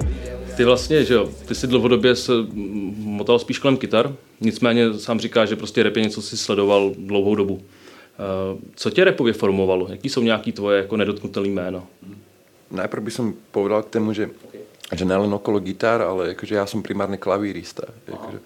Ty 0.55 0.63
vlastně, 0.63 1.05
že 1.05 1.13
jo, 1.13 1.29
ty 1.45 1.55
si 1.55 1.67
dlouhodobě 1.67 2.15
se 2.15 2.31
motal 3.15 3.39
spíš 3.39 3.59
kolem 3.59 3.77
kytar, 3.77 4.15
nicméně 4.41 4.93
sám 4.93 5.19
říká, 5.19 5.45
že 5.45 5.55
prostě 5.55 5.83
rap 5.83 5.95
je 5.95 6.03
něco 6.03 6.21
si 6.21 6.37
sledoval 6.37 6.93
dlouhou 6.97 7.35
dobu. 7.35 7.61
Eh, 8.15 8.57
co 8.75 8.89
tě 8.89 9.03
repově 9.03 9.33
formovalo? 9.33 9.87
Jaký 9.89 10.09
jsou 10.09 10.21
nějaký 10.21 10.51
tvoje 10.51 10.77
jako 10.77 10.97
nedotknutelné 10.97 11.49
jméno? 11.49 11.87
Najprv 12.71 13.03
by 13.03 13.11
som 13.11 13.33
povedal 13.51 13.83
k 13.83 13.93
tomu, 13.93 14.13
že, 14.13 14.25
okay. 14.25 14.61
že 14.97 15.05
nelen 15.05 15.29
okolo 15.29 15.61
gitár, 15.61 16.01
ale 16.01 16.33
akože 16.33 16.57
ja 16.57 16.65
som 16.65 16.81
primárne 16.81 17.21
klavírista. 17.21 17.85
Akože, 18.09 18.39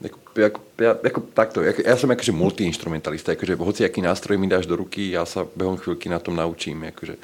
jako, 0.00 0.18
jako, 0.40 0.60
ja, 0.80 0.96
jako 1.04 1.20
takto, 1.36 1.60
jako, 1.60 1.82
ja 1.84 1.96
som 2.00 2.08
akože 2.08 2.32
multiinstrumentalista, 2.32 3.36
akože 3.36 3.54
hoci 3.60 3.84
aký 3.84 4.00
nástroj 4.00 4.40
mi 4.40 4.48
dáš 4.48 4.64
do 4.64 4.80
ruky, 4.80 5.12
ja 5.12 5.28
sa 5.28 5.44
behom 5.44 5.76
chvíľky 5.76 6.08
na 6.08 6.18
tom 6.18 6.40
naučím. 6.40 6.88
Akože, 6.88 7.20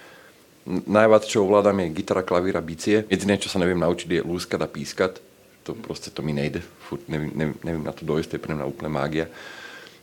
najviac, 0.85 1.25
čo 1.25 1.41
ovládam, 1.41 1.81
je 1.81 1.97
gitara, 1.97 2.21
klavíra, 2.21 2.61
bicie. 2.61 3.09
Jediné, 3.09 3.41
čo 3.41 3.49
sa 3.49 3.57
neviem 3.57 3.81
naučiť, 3.81 4.21
je 4.21 4.27
lúskať 4.29 4.61
a 4.61 4.69
pískať. 4.69 5.25
To 5.65 5.75
proste 5.75 6.13
to 6.13 6.23
mi 6.23 6.33
nejde. 6.33 6.63
Furt 6.89 7.09
nevím, 7.09 7.33
nevím, 7.35 7.55
nevím 7.65 7.85
na 7.85 7.93
to 7.93 8.05
dojsť, 8.05 8.31
to 8.31 8.37
je 8.37 8.45
pre 8.45 8.55
mňa 8.55 8.69
úplne 8.69 8.93
mágia. 8.93 9.27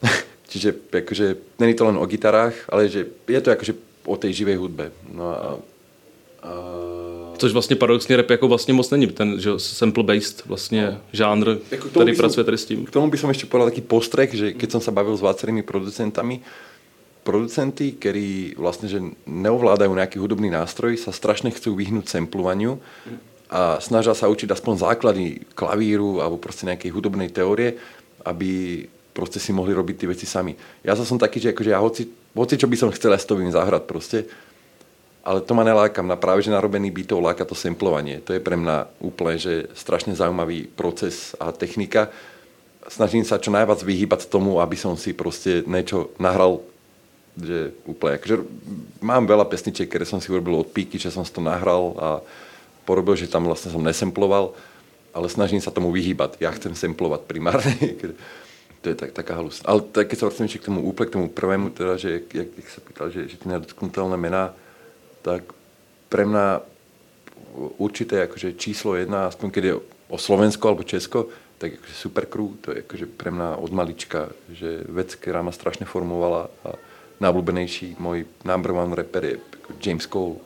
Čiže 0.52 0.74
akože, 0.90 1.26
není 1.62 1.74
to 1.78 1.86
len 1.86 1.98
o 1.98 2.06
gitarách, 2.06 2.54
ale 2.70 2.90
že 2.90 3.06
je 3.08 3.42
to 3.42 3.52
akože 3.52 3.74
o 4.06 4.16
tej 4.18 4.34
živej 4.34 4.58
hudbe. 4.58 4.92
No 5.14 5.24
a, 5.30 5.38
a... 6.42 6.52
Což 7.38 7.54
vlastně 7.54 7.76
paradoxně 7.76 8.18
rap 8.18 8.30
jako 8.30 8.48
vlastně 8.48 8.74
moc 8.74 8.90
není, 8.90 9.08
ten 9.08 9.40
že 9.40 9.50
sample-based 9.58 10.46
vlastně 10.46 10.86
no. 10.86 10.98
žánr, 11.14 11.58
jako 11.72 11.88
který 11.88 12.16
pracuje 12.16 12.44
tady 12.44 12.58
s 12.58 12.66
tím. 12.66 12.86
K 12.86 12.92
tomu 12.92 13.10
by 13.10 13.18
som 13.18 13.30
ešte 13.34 13.50
povedal 13.50 13.74
taký 13.74 13.82
postrek, 13.82 14.30
že 14.30 14.54
keď 14.54 14.78
som 14.78 14.82
sa 14.82 14.94
bavil 14.94 15.18
s 15.18 15.26
viacerými 15.26 15.66
producentami, 15.66 16.42
producenty, 17.26 17.98
ktorí 17.98 18.58
vlastne 18.58 18.90
že 18.90 19.02
neovládajú 19.26 19.90
nejaký 19.90 20.18
hudobný 20.22 20.50
nástroj, 20.54 20.98
sa 20.98 21.10
strašne 21.10 21.50
chcú 21.50 21.78
vyhnúť 21.78 22.10
samplovaniu 22.10 22.78
a 23.52 23.84
snažia 23.84 24.16
sa 24.16 24.32
učiť 24.32 24.48
aspoň 24.48 24.74
základy 24.80 25.44
klavíru 25.52 26.24
alebo 26.24 26.40
proste 26.40 26.64
nejakej 26.64 26.96
hudobnej 26.96 27.28
teórie, 27.28 27.76
aby 28.24 28.84
proste 29.12 29.44
si 29.44 29.52
mohli 29.52 29.76
robiť 29.76 29.96
tie 30.00 30.08
veci 30.08 30.24
sami. 30.24 30.56
Ja 30.88 30.96
som 30.96 31.20
taký, 31.20 31.44
že 31.44 31.52
akože 31.52 31.72
ja 31.76 31.84
hoci, 31.84 32.08
hoci 32.32 32.56
čo 32.56 32.72
by 32.72 32.78
som 32.80 32.96
chcel, 32.96 33.12
ja 33.12 33.20
to 33.20 33.36
vím 33.36 33.52
zahrať 33.52 33.84
proste, 33.84 34.24
ale 35.28 35.44
to 35.44 35.52
ma 35.52 35.68
nelákam. 35.68 36.08
Na 36.08 36.16
práve, 36.16 36.48
že 36.48 36.56
narobený 36.56 36.96
bytov 36.96 37.20
láka 37.20 37.44
to 37.44 37.54
samplovanie. 37.54 38.24
To 38.24 38.32
je 38.32 38.40
pre 38.40 38.56
mňa 38.56 39.04
úplne, 39.04 39.36
že 39.36 39.68
strašne 39.76 40.16
zaujímavý 40.16 40.72
proces 40.72 41.36
a 41.36 41.52
technika. 41.52 42.08
Snažím 42.88 43.28
sa 43.28 43.38
čo 43.38 43.52
najviac 43.52 43.84
vyhýbať 43.84 44.32
tomu, 44.32 44.64
aby 44.64 44.80
som 44.80 44.96
si 44.96 45.12
proste 45.12 45.68
niečo 45.68 46.16
nahral 46.18 46.64
že 47.32 47.72
úplne, 47.88 48.20
akože 48.20 48.44
mám 49.00 49.24
veľa 49.24 49.48
pesničiek, 49.48 49.88
ktoré 49.88 50.04
som 50.04 50.20
si 50.20 50.28
urobil 50.28 50.60
od 50.60 50.68
píky, 50.68 51.00
že 51.00 51.16
som 51.16 51.24
si 51.24 51.32
to 51.32 51.40
nahral 51.40 51.96
a 51.96 52.10
porobil, 52.84 53.16
že 53.18 53.32
tam 53.32 53.46
vlastne 53.46 53.70
som 53.74 53.84
nesemploval, 53.84 54.54
ale 55.12 55.28
snažím 55.28 55.60
sa 55.60 55.74
tomu 55.74 55.92
vyhýbať. 55.92 56.40
Ja 56.40 56.56
chcem 56.56 56.76
semplovať 56.76 57.28
primárne. 57.28 57.74
to 58.82 58.86
je 58.90 58.96
tak, 58.98 59.14
taká 59.14 59.38
halus. 59.38 59.62
Ale 59.68 59.86
tak, 59.86 60.10
keď 60.10 60.18
sa 60.18 60.28
vracím 60.28 60.50
k 60.50 60.68
tomu 60.68 60.82
úplne 60.82 61.08
k 61.08 61.16
tomu 61.20 61.28
prvému, 61.30 61.70
teda, 61.70 61.96
že 62.02 62.22
jak, 62.22 62.26
jak, 62.34 62.50
jak 62.58 62.68
sa 62.70 62.80
pýtal, 62.82 63.08
že, 63.14 63.22
že 63.30 63.36
ty 63.38 63.46
nedotknutelné 63.46 64.18
mená, 64.18 64.58
tak 65.22 65.54
pre 66.10 66.26
mňa 66.26 66.66
určité 67.78 68.26
akože 68.26 68.58
číslo 68.58 68.98
jedna, 68.98 69.30
aspoň 69.30 69.48
keď 69.52 69.64
je 69.64 69.76
o 70.12 70.18
Slovensko 70.18 70.64
alebo 70.68 70.88
Česko, 70.88 71.30
tak 71.62 71.78
akože 71.78 71.96
super 71.96 72.26
crew, 72.26 72.58
to 72.58 72.74
je 72.74 72.82
akože 72.82 73.06
pre 73.06 73.30
mňa 73.30 73.62
od 73.62 73.72
malička, 73.72 74.34
že 74.50 74.82
vec, 74.90 75.14
ktorá 75.14 75.46
ma 75.46 75.54
strašne 75.54 75.86
formovala 75.86 76.50
a 76.66 76.74
najobľúbenejší 77.22 78.02
môj 78.02 78.26
number 78.42 78.74
one 78.74 78.98
rapper 78.98 79.22
je 79.22 79.36
James 79.78 80.10
Cole. 80.10 80.42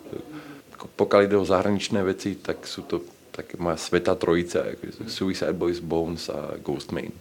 Pokiaľ 0.96 1.22
ide 1.26 1.38
o 1.38 1.46
zahraničné 1.46 2.06
veci, 2.06 2.38
tak 2.38 2.68
sú 2.70 2.86
to 2.86 3.02
tak 3.36 3.60
moja 3.60 3.76
sveta 3.76 4.16
trojica, 4.16 4.64
akože 4.64 5.12
Suicide 5.12 5.60
Boys, 5.60 5.84
Bones 5.84 6.32
a 6.32 6.56
Ghostman. 6.64 7.12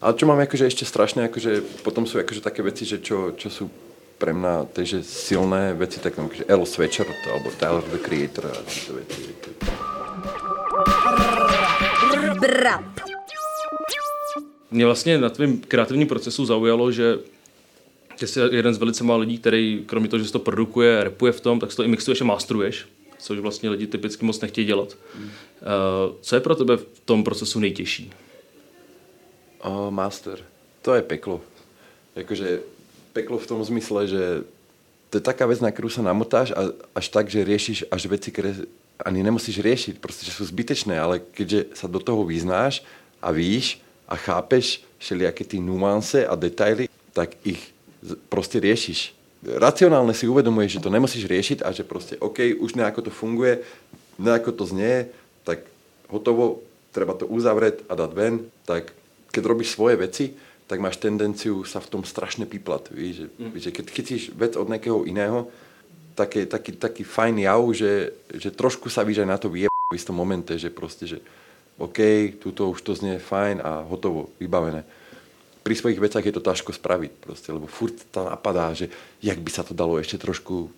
Ale 0.00 0.16
čo 0.16 0.24
mám 0.24 0.40
akože 0.40 0.64
ešte 0.64 0.88
strašné, 0.88 1.28
akože 1.28 1.84
potom 1.84 2.08
sú 2.08 2.16
akože 2.16 2.40
také 2.40 2.64
veci, 2.64 2.88
že 2.88 3.02
čo, 3.02 3.36
čo 3.36 3.52
sú 3.52 3.68
pre 4.16 4.32
mňa 4.32 4.72
takže 4.72 5.04
silné 5.04 5.76
veci, 5.76 6.00
tak 6.00 6.16
akože 6.16 6.48
Earl 6.48 6.64
Sweatshirt 6.64 7.18
alebo 7.28 7.52
Tyler 7.60 7.84
the 7.92 8.00
Creator 8.00 8.46
a 8.46 8.56
veci. 8.94 9.20
Brap. 12.40 12.84
Mě 14.70 14.86
vlastně 14.86 15.18
na 15.18 15.30
tvém 15.30 15.58
kreativním 15.58 16.08
procesu 16.08 16.46
zaujalo, 16.46 16.92
že 16.92 17.18
že 18.18 18.26
jsi 18.26 18.40
jeden 18.40 18.74
z 18.74 18.78
velice 18.78 19.04
málo 19.04 19.20
lidí, 19.20 19.38
který 19.38 19.82
kromě 19.86 20.08
toho, 20.08 20.20
že 20.20 20.26
se 20.26 20.32
to 20.32 20.38
produkuje, 20.38 21.04
repuje 21.04 21.32
v 21.32 21.40
tom, 21.40 21.60
tak 21.60 21.70
si 21.70 21.76
to 21.76 21.84
i 21.84 21.88
mixuješ 21.88 22.20
a 22.20 22.24
masteruješ, 22.24 22.86
což 23.18 23.38
vlastně 23.38 23.70
lidi 23.70 23.86
typicky 23.86 24.24
moc 24.24 24.40
nechtějí 24.40 24.66
dělat. 24.66 24.96
Mm. 25.18 25.24
Uh, 25.24 25.30
co 26.20 26.36
je 26.36 26.40
pro 26.40 26.54
tebe 26.54 26.76
v 26.76 27.00
tom 27.04 27.24
procesu 27.24 27.60
nejtěžší? 27.60 28.12
Uh, 29.66 29.90
master. 29.90 30.38
To 30.82 30.94
je 30.94 31.02
peklo. 31.02 31.40
Jakože 32.16 32.60
peklo 33.12 33.38
v 33.38 33.46
tom 33.46 33.64
zmysle, 33.64 34.06
že 34.06 34.42
to 35.10 35.18
je 35.18 35.24
taká 35.24 35.46
vec, 35.46 35.58
na 35.64 35.72
ktorú 35.72 35.88
sa 35.88 36.04
namotáš 36.04 36.52
a 36.52 36.68
až 36.92 37.06
tak, 37.08 37.32
že 37.32 37.46
riešiš 37.46 37.88
až 37.88 38.02
veci, 38.12 38.28
ktoré 38.28 38.54
ani 39.00 39.22
nemusíš 39.24 39.62
riešiť, 39.62 39.94
proste, 40.02 40.26
že 40.26 40.36
sú 40.36 40.44
zbytečné, 40.44 40.98
ale 40.98 41.22
keďže 41.22 41.72
sa 41.78 41.86
do 41.88 42.02
toho 42.02 42.26
vyznáš 42.26 42.84
a 43.22 43.32
víš 43.32 43.80
a 44.04 44.18
chápeš 44.18 44.84
všelijaké 44.98 45.46
ty 45.46 45.62
nuance 45.62 46.26
a 46.26 46.34
detaily, 46.34 46.90
tak 47.14 47.38
ich 47.46 47.77
proste 48.30 48.62
riešiš. 48.62 49.14
Racionálne 49.38 50.14
si 50.14 50.26
uvedomuješ, 50.26 50.78
že 50.78 50.84
to 50.84 50.90
nemusíš 50.90 51.24
riešiť 51.30 51.58
a 51.62 51.70
že 51.70 51.86
proste 51.86 52.18
OK, 52.18 52.58
už 52.58 52.74
nejako 52.74 53.06
to 53.06 53.10
funguje, 53.14 53.62
nejako 54.18 54.50
to 54.50 54.64
znie, 54.66 55.06
tak 55.46 55.62
hotovo, 56.10 56.62
treba 56.90 57.14
to 57.14 57.30
uzavrieť 57.30 57.86
a 57.86 57.94
dať 57.94 58.10
ven, 58.18 58.34
tak 58.66 58.90
keď 59.30 59.42
robíš 59.46 59.78
svoje 59.78 59.94
veci, 59.94 60.24
tak 60.66 60.82
máš 60.82 60.98
tendenciu 60.98 61.62
sa 61.62 61.78
v 61.78 61.90
tom 61.90 62.02
strašne 62.02 62.44
píplat. 62.44 62.90
Víš, 62.90 63.24
že, 63.24 63.26
mm. 63.38 63.52
že 63.56 63.70
keď 63.70 63.84
chytíš 63.88 64.22
vec 64.34 64.58
od 64.58 64.68
nejakého 64.68 65.06
iného, 65.06 65.46
tak 66.18 66.34
je 66.34 66.44
taký, 66.50 66.74
taký 66.74 67.02
fajn 67.06 67.46
jav, 67.46 67.62
že, 67.70 68.10
že 68.34 68.50
trošku 68.50 68.90
sa 68.90 69.06
víš 69.06 69.22
aj 69.22 69.28
na 69.30 69.38
to 69.38 69.48
vyjeb 69.48 69.70
v 69.70 69.96
istom 69.96 70.18
momente, 70.18 70.50
že 70.58 70.68
proste, 70.68 71.06
že 71.06 71.22
OK, 71.78 72.34
tuto 72.42 72.74
už 72.74 72.82
to 72.82 72.92
znie 72.98 73.22
fajn 73.22 73.62
a 73.62 73.86
hotovo, 73.86 74.34
vybavené 74.42 74.82
pri 75.68 75.76
svojich 75.76 76.00
veciach 76.00 76.24
je 76.24 76.32
to 76.32 76.40
ťažko 76.40 76.72
spraviť 76.72 77.12
proste, 77.20 77.52
lebo 77.52 77.68
furt 77.68 77.92
to 78.08 78.24
napadá, 78.24 78.72
že 78.72 78.88
jak 79.20 79.36
by 79.36 79.52
sa 79.52 79.60
to 79.60 79.76
dalo 79.76 80.00
ešte 80.00 80.16
trošku 80.16 80.72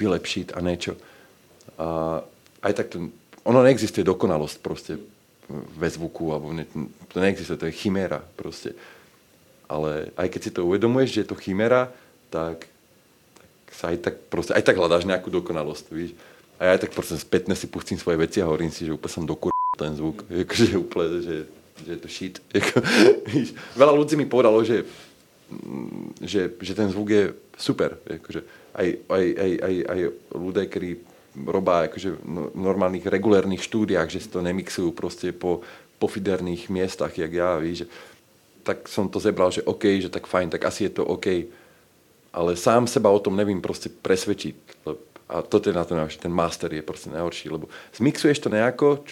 vylepšiť 0.00 0.56
a 0.56 0.58
niečo. 0.64 0.96
A 1.76 2.24
aj 2.64 2.72
tak 2.72 2.88
to, 2.88 3.12
ono 3.44 3.60
neexistuje 3.60 4.00
dokonalosť 4.00 4.56
proste 4.64 4.96
ve 5.52 5.88
zvuku, 5.92 6.32
alebo 6.32 6.56
ne, 6.56 6.64
to 7.12 7.20
neexistuje, 7.20 7.60
to 7.60 7.68
je 7.68 7.76
chiméra 7.84 8.24
proste. 8.40 8.72
Ale 9.68 10.08
aj 10.16 10.32
keď 10.32 10.40
si 10.40 10.50
to 10.56 10.64
uvedomuješ, 10.64 11.08
že 11.12 11.20
je 11.20 11.28
to 11.28 11.36
chiméra, 11.36 11.92
tak, 12.32 12.64
tak 13.36 13.48
sa 13.76 13.92
aj 13.92 13.98
tak 14.00 14.14
proste, 14.32 14.56
aj 14.56 14.64
tak 14.64 14.80
hľadáš 14.80 15.04
nejakú 15.04 15.28
dokonalosť, 15.28 15.84
víš. 15.92 16.16
A 16.56 16.64
ja 16.64 16.80
aj 16.80 16.88
tak 16.88 16.96
proste 16.96 17.20
spätne 17.20 17.52
si 17.52 17.68
pustím 17.68 18.00
svoje 18.00 18.16
veci 18.16 18.40
a 18.40 18.48
hovorím 18.48 18.72
si, 18.72 18.88
že 18.88 18.96
úplne 18.96 19.12
som 19.12 19.28
dokur 19.28 19.52
ten 19.76 19.92
zvuk, 19.92 20.24
akože 20.48 20.80
úplne, 20.80 21.20
že 21.20 21.59
že 21.86 21.90
je 21.96 22.00
to 22.00 22.08
shit. 22.08 22.36
Veľa 23.80 23.94
ľudí 23.96 24.14
mi 24.16 24.26
povedalo, 24.26 24.60
že, 24.64 24.84
že, 26.20 26.52
že 26.54 26.72
ten 26.72 26.88
zvuk 26.92 27.08
je 27.10 27.24
super. 27.56 27.98
Akože 28.06 28.40
aj, 28.74 28.88
aj, 29.10 29.24
aj, 29.34 29.52
aj, 29.60 29.74
aj 29.88 30.00
ľudia, 30.34 30.64
ktorí 30.70 30.90
robá 31.46 31.86
akože 31.86 32.10
v 32.18 32.58
normálnych 32.58 33.06
regulérnych 33.06 33.62
štúdiách, 33.62 34.10
že 34.10 34.22
si 34.22 34.28
to 34.30 34.42
nemixujú 34.42 34.90
proste 34.90 35.30
po 35.30 35.62
pofiderných 36.00 36.72
miestach, 36.72 37.12
jak 37.14 37.30
ja, 37.30 37.60
víš, 37.60 37.84
že, 37.84 37.86
tak 38.64 38.88
som 38.88 39.06
to 39.08 39.20
zebral, 39.20 39.52
že 39.52 39.64
OK, 39.64 40.00
že 40.00 40.12
tak 40.12 40.26
fajn, 40.26 40.50
tak 40.50 40.64
asi 40.64 40.88
je 40.88 41.00
to 41.00 41.04
OK. 41.04 41.48
Ale 42.30 42.54
sám 42.54 42.86
seba 42.86 43.10
o 43.10 43.20
tom 43.22 43.36
nevím 43.36 43.60
proste 43.60 43.90
presvedčiť. 43.90 44.54
A 45.30 45.46
toto 45.46 45.70
je 45.70 45.74
na 45.74 45.86
to 45.86 45.94
najhoršie, 45.94 46.26
ten 46.26 46.34
master 46.34 46.70
je 46.74 46.82
proste 46.82 47.10
najhorší, 47.14 47.54
lebo 47.54 47.70
zmixuješ 47.94 48.38
to 48.42 48.50
nejako, 48.50 49.06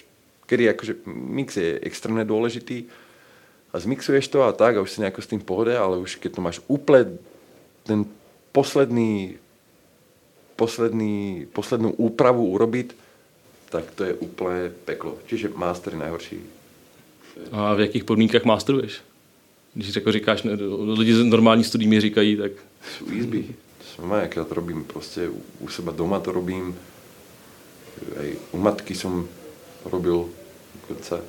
kedy 0.49 0.73
akože 0.73 0.93
mix 1.07 1.61
je 1.61 1.77
extrémne 1.85 2.25
dôležitý 2.25 2.89
a 3.69 3.77
zmixuješ 3.77 4.33
to 4.33 4.49
a 4.49 4.57
tak 4.57 4.81
a 4.81 4.83
už 4.83 4.97
si 4.97 5.05
nejako 5.05 5.21
s 5.21 5.31
tým 5.31 5.45
pohode, 5.45 5.77
ale 5.77 6.01
už 6.01 6.17
keď 6.17 6.31
to 6.33 6.41
máš 6.41 6.59
úplne 6.73 7.21
ten 7.85 8.09
posledný, 8.57 9.37
posledný, 10.57 11.47
poslednú 11.53 11.93
úpravu 12.01 12.49
urobiť, 12.49 12.97
tak 13.69 13.85
to 13.93 14.09
je 14.09 14.17
úplne 14.17 14.73
peklo. 14.89 15.21
Čiže 15.29 15.53
master 15.53 15.93
je 15.93 16.01
najhorší. 16.01 16.39
A 17.53 17.77
v 17.77 17.81
jakých 17.81 18.05
podmínkách 18.09 18.45
masteruješ? 18.45 19.05
Když 19.75 19.97
jako 19.97 20.13
říkáš, 20.13 20.43
lidi 20.97 21.15
z 21.15 21.25
normální 21.25 21.65
studií 21.65 21.89
mi 21.89 22.01
říkají, 22.01 22.37
tak... 22.37 22.53
Sú 22.99 23.05
izby. 23.13 23.55
Som 23.99 24.15
keď 24.15 24.47
to 24.47 24.55
robím 24.55 24.87
proste 24.87 25.27
u, 25.27 25.43
u 25.61 25.67
seba 25.69 25.91
doma 25.91 26.23
to 26.23 26.31
robím. 26.31 26.71
Aj 28.15 28.31
u 28.55 28.59
matky 28.63 28.95
som 28.95 29.27
robil 29.83 30.31
dokonca. 30.89 31.21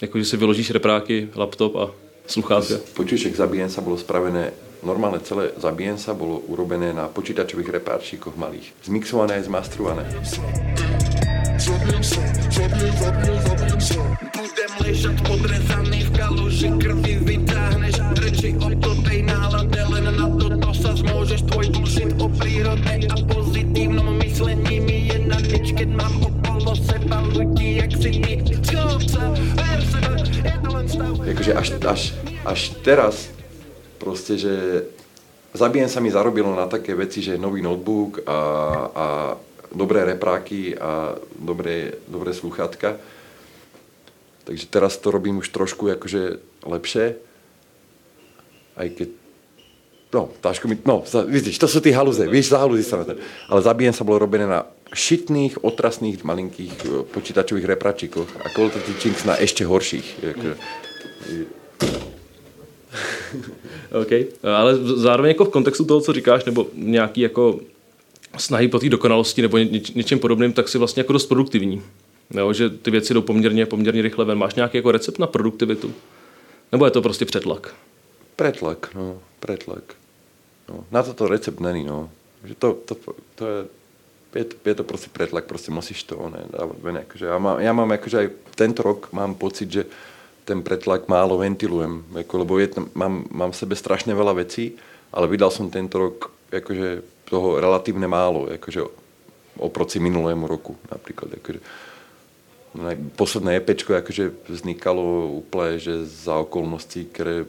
Jako, 0.00 0.18
že 0.18 0.24
si 0.24 0.36
vyložíš 0.36 0.70
repráky, 0.70 1.28
laptop 1.34 1.76
a 1.76 1.90
sluchátka. 2.26 2.74
Počíšek 2.96 3.36
zabíjen 3.36 3.70
sa 3.70 3.84
bolo 3.84 4.00
spravené, 4.00 4.50
normálne 4.82 5.20
celé 5.20 5.52
zabíjen 5.60 6.00
sa 6.00 6.16
bolo 6.16 6.42
urobené 6.48 6.90
na 6.90 7.06
počítačových 7.06 7.68
repárčíkoch 7.78 8.34
malých. 8.34 8.72
Zmixované 8.82 9.38
a 9.38 9.44
zmastrované. 9.44 10.02
Budem 14.32 14.72
ležať 14.82 15.16
podrezaný 15.22 15.98
v 16.02 16.10
kaluži 16.18 16.68
krvi 16.82 17.14
vytáhneš 17.22 17.96
reči 18.18 18.58
o 18.58 18.92
tej 19.06 19.22
nálade 19.22 19.80
len 19.86 20.04
na 20.10 20.26
toto 20.34 20.70
sa 20.74 20.98
zmôžeš 20.98 21.46
tvoj 21.46 21.66
bullshit 21.70 22.10
o 22.18 22.26
prírode 22.26 23.06
a 23.06 23.16
pozitívnom 23.30 24.18
myslení 24.18 24.82
mi 24.82 24.98
je 25.14 25.18
na 25.22 25.38
nič 25.38 25.70
keď 25.78 25.88
mám 25.94 26.41
Jakože 31.22 31.52
až, 31.54 31.68
až, 31.86 32.02
až 32.44 32.60
teraz 32.82 33.30
proste, 33.98 34.38
že 34.38 34.54
Zabijem 35.52 35.88
sa 35.88 36.00
mi 36.00 36.08
zarobilo 36.08 36.56
na 36.56 36.64
také 36.64 36.96
veci, 36.96 37.20
že 37.20 37.36
nový 37.36 37.60
notebook 37.60 38.24
a, 38.24 38.40
a 38.88 39.06
dobré 39.68 40.00
repráky 40.08 40.72
a 40.72 41.20
dobré, 41.36 42.00
dobré 42.08 42.32
sluchátka. 42.32 42.96
Takže 44.48 44.64
teraz 44.72 44.96
to 44.96 45.12
robím 45.12 45.44
už 45.44 45.52
trošku 45.52 45.92
akože 45.92 46.40
lepšie. 46.64 47.20
Aj 48.80 48.88
keď 48.88 49.21
No, 50.12 50.28
tášku 50.44 50.68
mi, 50.68 50.76
no, 50.84 51.00
vidíš, 51.24 51.56
to 51.56 51.64
sú 51.64 51.80
tie 51.80 51.96
haluze, 51.96 52.20
vieš, 52.28 52.52
za 52.52 52.60
haluzy 52.60 52.84
sa 52.84 53.00
na. 53.00 53.16
Ale 53.48 53.64
zabijem 53.64 53.96
sa 53.96 54.04
bolo 54.04 54.20
robené 54.20 54.44
na 54.44 54.68
šitných, 54.92 55.64
otrasných, 55.64 56.20
malinkých 56.20 56.76
e, 56.84 56.88
počítačových 57.08 57.64
repračíkoch 57.64 58.28
a 58.44 58.52
Quality 58.52 58.92
Chinks 59.00 59.24
na 59.24 59.40
ešte 59.40 59.64
horších. 59.64 60.36
Akože, 60.36 60.54
OK. 64.02 64.12
Ale 64.44 64.76
zároveň 64.76 65.28
jako 65.28 65.44
v 65.44 65.48
kontextu 65.48 65.84
toho, 65.84 66.00
co 66.00 66.12
říkáš, 66.12 66.44
nebo 66.44 66.66
nějaký 66.74 67.20
jako 67.20 67.60
snahy 68.38 68.68
po 68.68 68.78
té 68.78 68.88
dokonalosti 68.88 69.42
nebo 69.42 69.58
něč, 69.58 69.90
něčem 69.90 70.18
podobným, 70.18 70.52
tak 70.52 70.68
si 70.68 70.78
vlastně 70.78 71.00
jako 71.00 71.12
dost 71.12 71.26
produktivní. 71.26 71.82
Jo, 72.30 72.52
že 72.52 72.70
ty 72.70 72.90
věci 72.90 73.14
jdou 73.14 73.22
poměrně, 73.22 73.66
poměrně 73.66 74.02
rychle 74.02 74.24
ven. 74.24 74.38
Máš 74.38 74.54
nějaký 74.54 74.76
jako 74.76 74.92
recept 74.92 75.18
na 75.18 75.26
produktivitu? 75.26 75.94
Nebo 76.72 76.84
je 76.84 76.90
to 76.90 77.02
prostě 77.02 77.24
přetlak? 77.24 77.74
Pretlak, 78.36 78.90
no, 78.94 79.18
pretlak. 79.40 80.01
No, 80.68 80.84
na 80.90 81.02
toto 81.02 81.28
recept 81.28 81.60
není, 81.60 81.84
no. 81.84 82.10
Že 82.44 82.54
to, 82.54 82.68
to, 82.86 82.94
to 83.34 83.42
je, 83.46 83.58
je 84.34 84.44
to, 84.44 84.68
je 84.68 84.74
to 84.74 84.84
prostě 84.84 85.08
pretlak, 85.12 85.44
prostě 85.44 85.70
musíš 85.70 86.02
to 86.02 86.30
ne, 86.30 86.42
ven. 86.82 86.96
Akože 86.98 87.38
mám, 87.38 87.60
ja 87.60 87.72
mám 87.72 87.90
akože 87.92 88.16
aj 88.18 88.28
tento 88.54 88.82
rok 88.82 89.12
mám 89.12 89.34
pocit, 89.34 89.70
že 89.70 89.82
ten 90.44 90.62
pretlak 90.62 91.06
málo 91.06 91.38
ventilujem, 91.38 92.02
ako, 92.18 92.38
lebo 92.38 92.58
je 92.58 92.68
mám, 92.94 93.24
mám 93.30 93.50
v 93.54 93.60
sebe 93.62 93.76
strašne 93.76 94.14
veľa 94.14 94.42
vecí, 94.42 94.74
ale 95.14 95.30
vydal 95.30 95.54
som 95.54 95.70
tento 95.70 95.98
rok 95.98 96.34
akože 96.50 97.02
toho 97.30 97.60
relatívne 97.62 98.10
málo, 98.10 98.50
akože 98.50 98.82
oproti 99.60 100.02
minulému 100.02 100.50
roku 100.50 100.74
napríklad. 100.90 101.38
Akože, 101.38 101.60
naj- 102.74 103.00
posledné 103.16 103.60
EPčko 103.62 103.94
akože 104.00 104.32
vznikalo 104.48 105.30
úplne, 105.44 105.78
že 105.78 106.04
za 106.04 106.42
okolností, 106.42 107.06
ktoré 107.12 107.46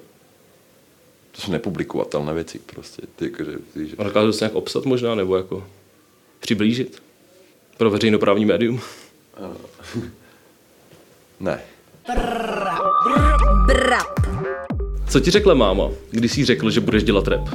to 1.36 1.42
jsou 1.42 1.52
nepublikovatelné 1.52 2.34
věci 2.34 2.60
prostě. 2.60 3.02
Ty, 3.16 3.26
akože, 3.26 3.52
víš, 3.76 3.90
že... 3.90 3.96
A 3.98 4.04
dokážu 4.04 4.32
se 4.32 4.46
nějak 4.46 4.56
obsat 4.56 4.86
možná, 4.86 5.16
nebo 5.16 5.38
jako 5.38 5.64
přiblížit 6.40 7.04
pro 7.78 7.90
veřejnoprávní 7.90 8.46
médium? 8.46 8.82
Ne. 11.40 11.60
Brap. 13.68 14.20
Co 15.10 15.20
ti 15.20 15.32
řekla 15.32 15.54
máma, 15.54 15.90
když 16.12 16.32
jsi 16.32 16.46
řekl, 16.46 16.70
že 16.70 16.80
budeš 16.82 17.04
dělat 17.04 17.28
rap? 17.28 17.50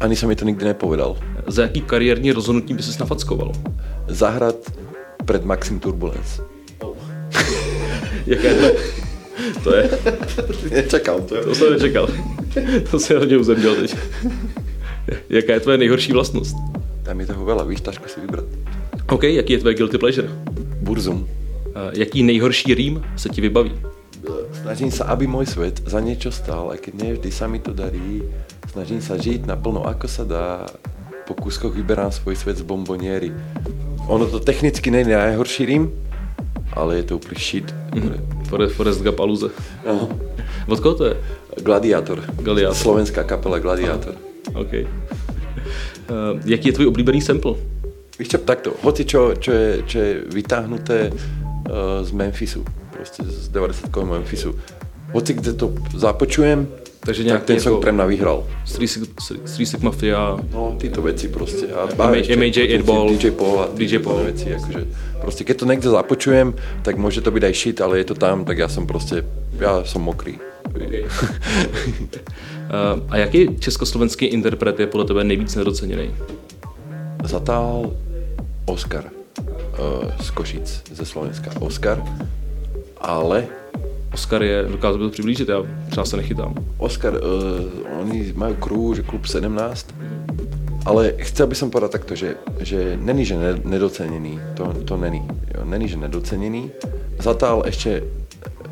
Ani 0.00 0.16
jsem 0.16 0.28
mi 0.28 0.36
to 0.36 0.44
nikdy 0.44 0.64
nepovedal. 0.64 1.18
Za 1.46 1.62
jaký 1.62 1.80
kariérní 1.80 2.32
rozhodnutí 2.32 2.74
by 2.74 2.82
se 2.82 3.00
nafackoval? 3.00 3.52
Zahrad 4.08 4.56
pred 5.24 5.44
Maxim 5.44 5.80
Turbulence. 5.80 6.42
Jaké 8.26 8.54
to, 8.54 8.80
to 9.64 9.74
je? 9.74 9.90
Nečekal 10.70 11.20
to. 11.20 11.44
To 11.44 11.54
jsem 11.54 11.72
nečekal. 11.72 12.08
To 12.90 12.98
se 12.98 13.18
hodně 13.18 13.38
uzemděl 13.38 13.74
teď. 13.74 13.96
Jaká 15.28 15.52
je 15.52 15.60
tvoje 15.60 15.78
nejhorší 15.78 16.12
vlastnost? 16.12 16.56
Tam 17.02 17.20
je 17.20 17.26
toho 17.26 17.42
veľa, 17.42 17.66
víš, 17.66 17.82
ťažko 17.82 18.06
si 18.06 18.22
vybrat. 18.22 18.46
OK, 19.10 19.24
jaký 19.24 19.52
je 19.52 19.58
tvoje 19.58 19.74
guilty 19.74 19.98
pleasure? 19.98 20.28
Burzum. 20.82 21.26
A 21.74 21.90
Jaký 21.94 22.22
nejhorší 22.22 22.74
rým 22.74 23.02
se 23.16 23.28
ti 23.28 23.40
vybaví? 23.40 23.72
Snažím 24.62 24.90
sa, 24.92 25.08
aby 25.08 25.24
môj 25.24 25.48
svet 25.48 25.80
za 25.88 25.98
niečo 25.98 26.28
stál, 26.28 26.70
aj 26.70 26.84
keď 26.84 26.92
nie 27.00 27.10
vždy 27.16 27.30
sa 27.32 27.48
mi 27.48 27.58
to 27.58 27.72
darí. 27.72 28.22
Snažím 28.70 29.00
sa 29.00 29.16
žiť 29.16 29.48
naplno, 29.48 29.88
ako 29.88 30.06
sa 30.06 30.22
dá. 30.28 30.68
Po 31.24 31.34
kúskoch 31.34 31.72
vyberám 31.72 32.12
svoj 32.12 32.36
svet 32.36 32.58
z 32.60 32.66
bomboniery. 32.66 33.32
Ono 34.10 34.26
to 34.26 34.42
technicky 34.42 34.90
nie 34.90 35.06
je 35.06 35.14
najhorší 35.14 35.62
rým, 35.64 35.90
ale 36.72 36.96
je 36.96 37.02
to 37.02 37.16
úplný 37.16 37.38
shit. 37.38 37.74
Forest, 38.48 38.74
Forest 38.74 39.02
Gump 39.02 39.20
Aluze. 39.20 39.48
Ano. 39.86 40.08
Od 40.68 40.80
koho 40.80 40.94
to 40.94 41.04
je? 41.04 41.14
Gladiátor. 41.62 42.22
Gladiátor. 42.42 42.76
Slovenská 42.76 43.24
kapela 43.24 43.58
Gladiátor. 43.58 44.14
OK. 44.54 44.72
Uh, 44.72 46.40
jaký 46.44 46.68
je 46.68 46.72
tvůj 46.72 46.86
oblíbený 46.86 47.20
sample? 47.20 47.54
Víš 48.18 48.28
čo, 48.28 48.38
takto, 48.38 48.76
hoci 48.82 49.04
čo, 49.04 49.34
čo, 49.38 49.52
je, 49.52 49.82
čo 49.86 49.98
je 49.98 50.12
vytáhnuté 50.28 51.08
uh, 51.08 52.04
z 52.04 52.12
Memphisu, 52.12 52.64
proste 52.92 53.24
z 53.24 53.48
90 53.48 53.88
Memphisu. 54.04 54.52
Hoci 55.12 55.34
kde 55.34 55.52
to 55.52 55.72
započujem, 55.96 56.68
Takže 57.00 57.22
tak 57.22 57.26
nějaký 57.26 57.46
ten 57.46 57.60
song 57.60 57.84
jako-. 57.86 58.46
Street 58.64 58.90
Sig- 58.90 59.44
Street 59.44 59.68
Sig 59.68 59.80
Mafia, 59.82 60.36
No, 60.52 60.76
títo 60.80 61.02
veci 61.02 61.28
proste. 61.28 61.66
A 61.72 62.10
MJ, 62.10 62.36
MJ 62.36 62.58
8 62.76 62.82
Ball, 62.86 63.08
DJ 63.16 63.30
Paul 63.30 63.60
a 63.60 63.68
DJ 63.74 63.98
Paul. 63.98 64.24
Veci, 64.24 64.52
akože, 64.54 64.84
proste 65.20 65.44
keď 65.44 65.56
to 65.56 65.64
niekde 65.64 65.88
započujem, 65.88 66.52
tak 66.84 67.00
môže 67.00 67.24
to 67.24 67.32
byť 67.32 67.42
aj 67.44 67.54
shit, 67.56 67.80
ale 67.80 67.98
je 68.04 68.04
to 68.04 68.14
tam, 68.14 68.44
tak 68.44 68.58
ja 68.60 68.68
som 68.68 68.84
proste, 68.84 69.24
ja 69.56 69.80
som 69.88 70.04
mokrý. 70.04 70.36
A 73.10 73.16
jaký 73.16 73.58
československý 73.58 74.26
interpret 74.26 74.80
je 74.80 74.86
podle 74.86 75.04
tebe 75.04 75.24
nejvíc 75.24 75.54
nedoceněný? 75.54 76.14
Zatál 77.24 77.92
Oscar 78.66 79.04
uh, 79.04 80.10
z 80.20 80.30
Košic, 80.30 80.82
ze 80.92 81.04
Slovenska. 81.04 81.50
Oscar, 81.60 82.04
ale 83.00 83.46
Oscar 84.12 84.42
je, 84.42 84.62
dokážu 84.62 84.98
by 84.98 85.04
to 85.04 85.10
přiblížit, 85.10 85.48
já 85.48 85.62
třeba 85.90 86.06
se 86.06 86.16
nechytám. 86.16 86.54
Oscar, 86.78 87.14
uh, 87.14 88.00
oni 88.00 88.32
majú 88.36 88.54
crew, 88.54 88.94
že 88.94 89.02
klub 89.02 89.26
17, 89.26 89.94
ale 90.86 91.12
chcel 91.20 91.46
by 91.46 91.54
som 91.54 91.68
povedať 91.68 91.90
takto, 91.92 92.16
že, 92.16 92.40
že 92.64 92.96
není, 92.96 93.28
že 93.28 93.36
ne, 93.36 93.52
nedocenený, 93.64 94.40
to, 94.56 94.72
to 94.88 94.96
není. 94.96 95.22
Jo, 95.54 95.64
není, 95.64 95.88
že 95.88 96.00
nedocenený. 96.00 96.72
Zatál 97.20 97.62
ešte 97.68 98.00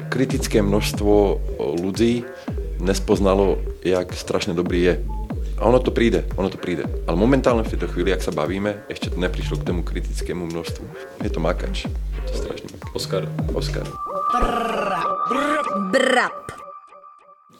kritické 0.08 0.64
množstvo 0.64 1.12
o, 1.12 1.36
ľudí 1.76 2.24
nespoznalo, 2.80 3.60
jak 3.84 4.16
strašne 4.16 4.56
dobrý 4.56 4.80
je. 4.82 4.94
A 5.58 5.66
ono 5.68 5.82
to 5.82 5.90
príde, 5.90 6.24
ono 6.38 6.48
to 6.48 6.56
príde. 6.56 6.86
Ale 7.04 7.18
momentálne 7.18 7.66
v 7.66 7.76
tejto 7.76 7.90
chvíli, 7.90 8.14
ak 8.14 8.24
sa 8.24 8.32
bavíme, 8.32 8.88
ešte 8.88 9.12
to 9.12 9.18
neprišlo 9.20 9.60
k 9.60 9.66
tomu 9.68 9.82
kritickému 9.84 10.48
množstvu. 10.48 10.84
Je 11.26 11.30
to 11.30 11.42
makač. 11.42 11.90
Je 12.24 12.30
to 12.30 12.34
strašný. 12.40 12.70
Oscar. 12.94 13.26
Oscar. 13.52 13.84
Brap. 15.90 16.52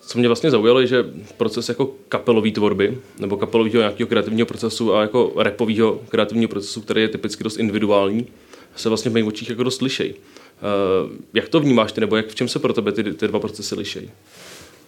Co 0.01 0.19
mě 0.19 0.29
vlastně 0.29 0.51
zaujalo, 0.51 0.81
je, 0.81 0.87
že 0.87 1.05
proces 1.37 1.69
jako 1.69 1.95
kapelové 2.09 2.51
tvorby, 2.51 2.99
nebo 3.19 3.37
kapelového 3.37 3.79
nějakého 3.79 4.09
kreativního 4.09 4.47
procesu 4.47 4.95
a 4.95 5.03
jako 5.03 5.33
repového 5.37 6.01
kreativního 6.09 6.49
procesu, 6.49 6.81
který 6.81 7.03
je 7.03 7.09
typicky 7.09 7.45
dost 7.45 7.57
individuální, 7.57 8.27
se 8.77 8.89
vlastně 8.89 9.11
v 9.11 9.15
mých 9.15 9.25
očích 9.25 9.49
jako 9.51 9.63
dost 9.63 9.83
lišej. 9.83 10.15
Uh, 10.15 11.11
jak 11.35 11.49
to 11.49 11.61
vnímáš 11.61 11.93
ty, 11.93 12.01
nebo 12.01 12.17
jak, 12.17 12.27
v 12.27 12.35
čem 12.35 12.49
se 12.49 12.59
pro 12.59 12.73
tebe 12.73 12.93
ty, 12.93 13.15
ty 13.15 13.29
dva 13.29 13.41
procesy 13.41 13.75
lišej? 13.75 14.11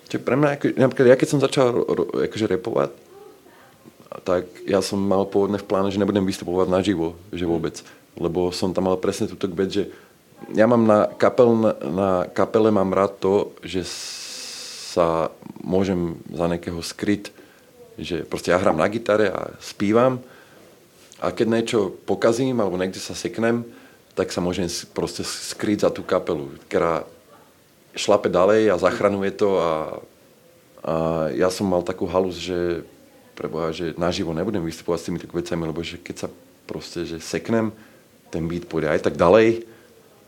Čiže 0.09 0.27
pre 0.27 0.35
mňa, 0.35 0.49
ako, 0.59 0.67
napríklad 0.75 1.07
ja 1.07 1.15
keď 1.15 1.29
som 1.31 1.39
začal 1.39 1.71
ro, 1.71 1.87
ro, 1.87 2.05
akože 2.19 2.51
repovať, 2.51 2.91
tak 4.27 4.51
ja 4.67 4.83
som 4.83 4.99
mal 4.99 5.23
pôvodne 5.23 5.55
v 5.55 5.67
pláne, 5.71 5.95
že 5.95 6.03
nebudem 6.03 6.27
vystupovať 6.27 6.67
naživo, 6.67 7.15
že 7.31 7.47
vôbec. 7.47 7.79
Lebo 8.19 8.51
som 8.51 8.75
tam 8.75 8.91
mal 8.91 8.99
presne 8.99 9.31
túto 9.31 9.47
vec, 9.47 9.71
že 9.71 9.87
ja 10.55 10.67
mám 10.67 10.85
na, 10.89 11.07
kapel, 11.21 11.77
na, 11.85 12.25
kapele 12.33 12.73
mám 12.73 12.91
rád 12.91 13.17
to, 13.21 13.35
že 13.61 13.85
sa 14.91 15.31
môžem 15.63 16.19
za 16.33 16.51
nejakého 16.51 16.81
skryť, 16.81 17.31
že 18.01 18.25
proste 18.25 18.51
ja 18.51 18.59
hrám 18.59 18.81
na 18.81 18.89
gitare 18.89 19.31
a 19.31 19.53
spívam 19.61 20.19
a 21.21 21.31
keď 21.31 21.47
niečo 21.47 21.79
pokazím 22.09 22.59
alebo 22.59 22.81
niekde 22.81 22.99
sa 22.99 23.13
seknem, 23.13 23.63
tak 24.17 24.33
sa 24.33 24.41
môžem 24.41 24.67
s- 24.67 24.89
proste 24.89 25.23
skryť 25.23 25.87
za 25.87 25.91
tú 25.93 26.03
kapelu, 26.03 26.49
ktorá 26.67 27.05
šlape 27.95 28.33
ďalej 28.33 28.73
a 28.73 28.81
zachraňuje 28.81 29.31
to 29.37 29.49
a, 29.61 29.71
a 30.83 30.95
ja 31.37 31.53
som 31.53 31.69
mal 31.69 31.85
takú 31.85 32.09
halus, 32.09 32.41
že 32.41 32.83
preboha, 33.37 33.71
že 33.71 33.93
naživo 34.01 34.33
nebudem 34.33 34.65
vystupovat 34.65 35.01
s 35.01 35.07
týmito 35.07 35.29
vecami, 35.29 35.63
lebo 35.69 35.81
že 35.85 36.01
keď 36.01 36.27
sa 36.27 36.29
proste, 36.67 37.05
že 37.07 37.23
seknem, 37.23 37.73
ten 38.33 38.45
beat 38.49 38.67
pôjde 38.67 38.89
aj 38.91 39.01
tak 39.07 39.15
ďalej, 39.17 39.70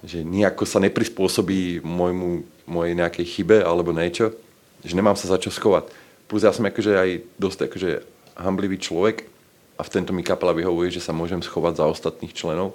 že 0.03 0.27
nejako 0.27 0.67
sa 0.67 0.83
neprispôsobí 0.83 1.83
môjmu, 1.87 2.43
mojej 2.67 2.95
nejakej 2.99 3.27
chybe 3.27 3.63
alebo 3.63 3.95
niečo, 3.95 4.35
že 4.83 4.99
nemám 4.99 5.15
sa 5.15 5.31
za 5.31 5.39
čo 5.39 5.51
schovať. 5.51 5.91
Plus 6.27 6.43
ja 6.43 6.51
som 6.51 6.67
akože 6.67 6.93
aj 6.95 7.11
dosť 7.39 7.59
akože 7.71 7.91
hamblivý 8.39 8.83
človek 8.83 9.31
a 9.79 9.83
v 9.87 9.93
tento 9.93 10.11
mi 10.11 10.27
kapela 10.27 10.55
vyhovuje, 10.55 10.91
že 10.91 11.05
sa 11.05 11.15
môžem 11.15 11.39
schovať 11.43 11.79
za 11.79 11.87
ostatných 11.87 12.35
členov. 12.35 12.75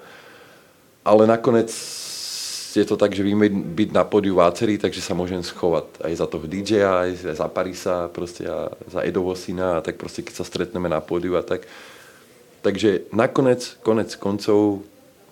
Ale 1.04 1.28
nakoniec 1.28 1.72
je 2.78 2.86
to 2.86 3.00
tak, 3.00 3.16
že 3.18 3.26
víme 3.26 3.50
byť 3.50 3.90
na 3.90 4.06
podiu 4.06 4.38
vácerí, 4.38 4.78
takže 4.78 5.02
sa 5.02 5.18
môžem 5.18 5.42
schovať 5.42 6.04
aj 6.04 6.14
za 6.14 6.26
toho 6.30 6.46
DJ-a, 6.46 7.10
aj 7.10 7.34
za 7.34 7.48
Parisa, 7.50 8.12
proste 8.14 8.46
a 8.46 8.70
za 8.86 9.02
Edovo 9.02 9.34
syna 9.34 9.80
a 9.80 9.84
tak 9.84 9.98
proste 9.98 10.22
keď 10.22 10.34
sa 10.38 10.46
stretneme 10.46 10.86
na 10.86 11.02
pódiu 11.02 11.34
a 11.40 11.44
tak. 11.44 11.66
Takže 12.62 13.10
nakonec, 13.10 13.82
konec 13.82 14.14
koncov, 14.20 14.86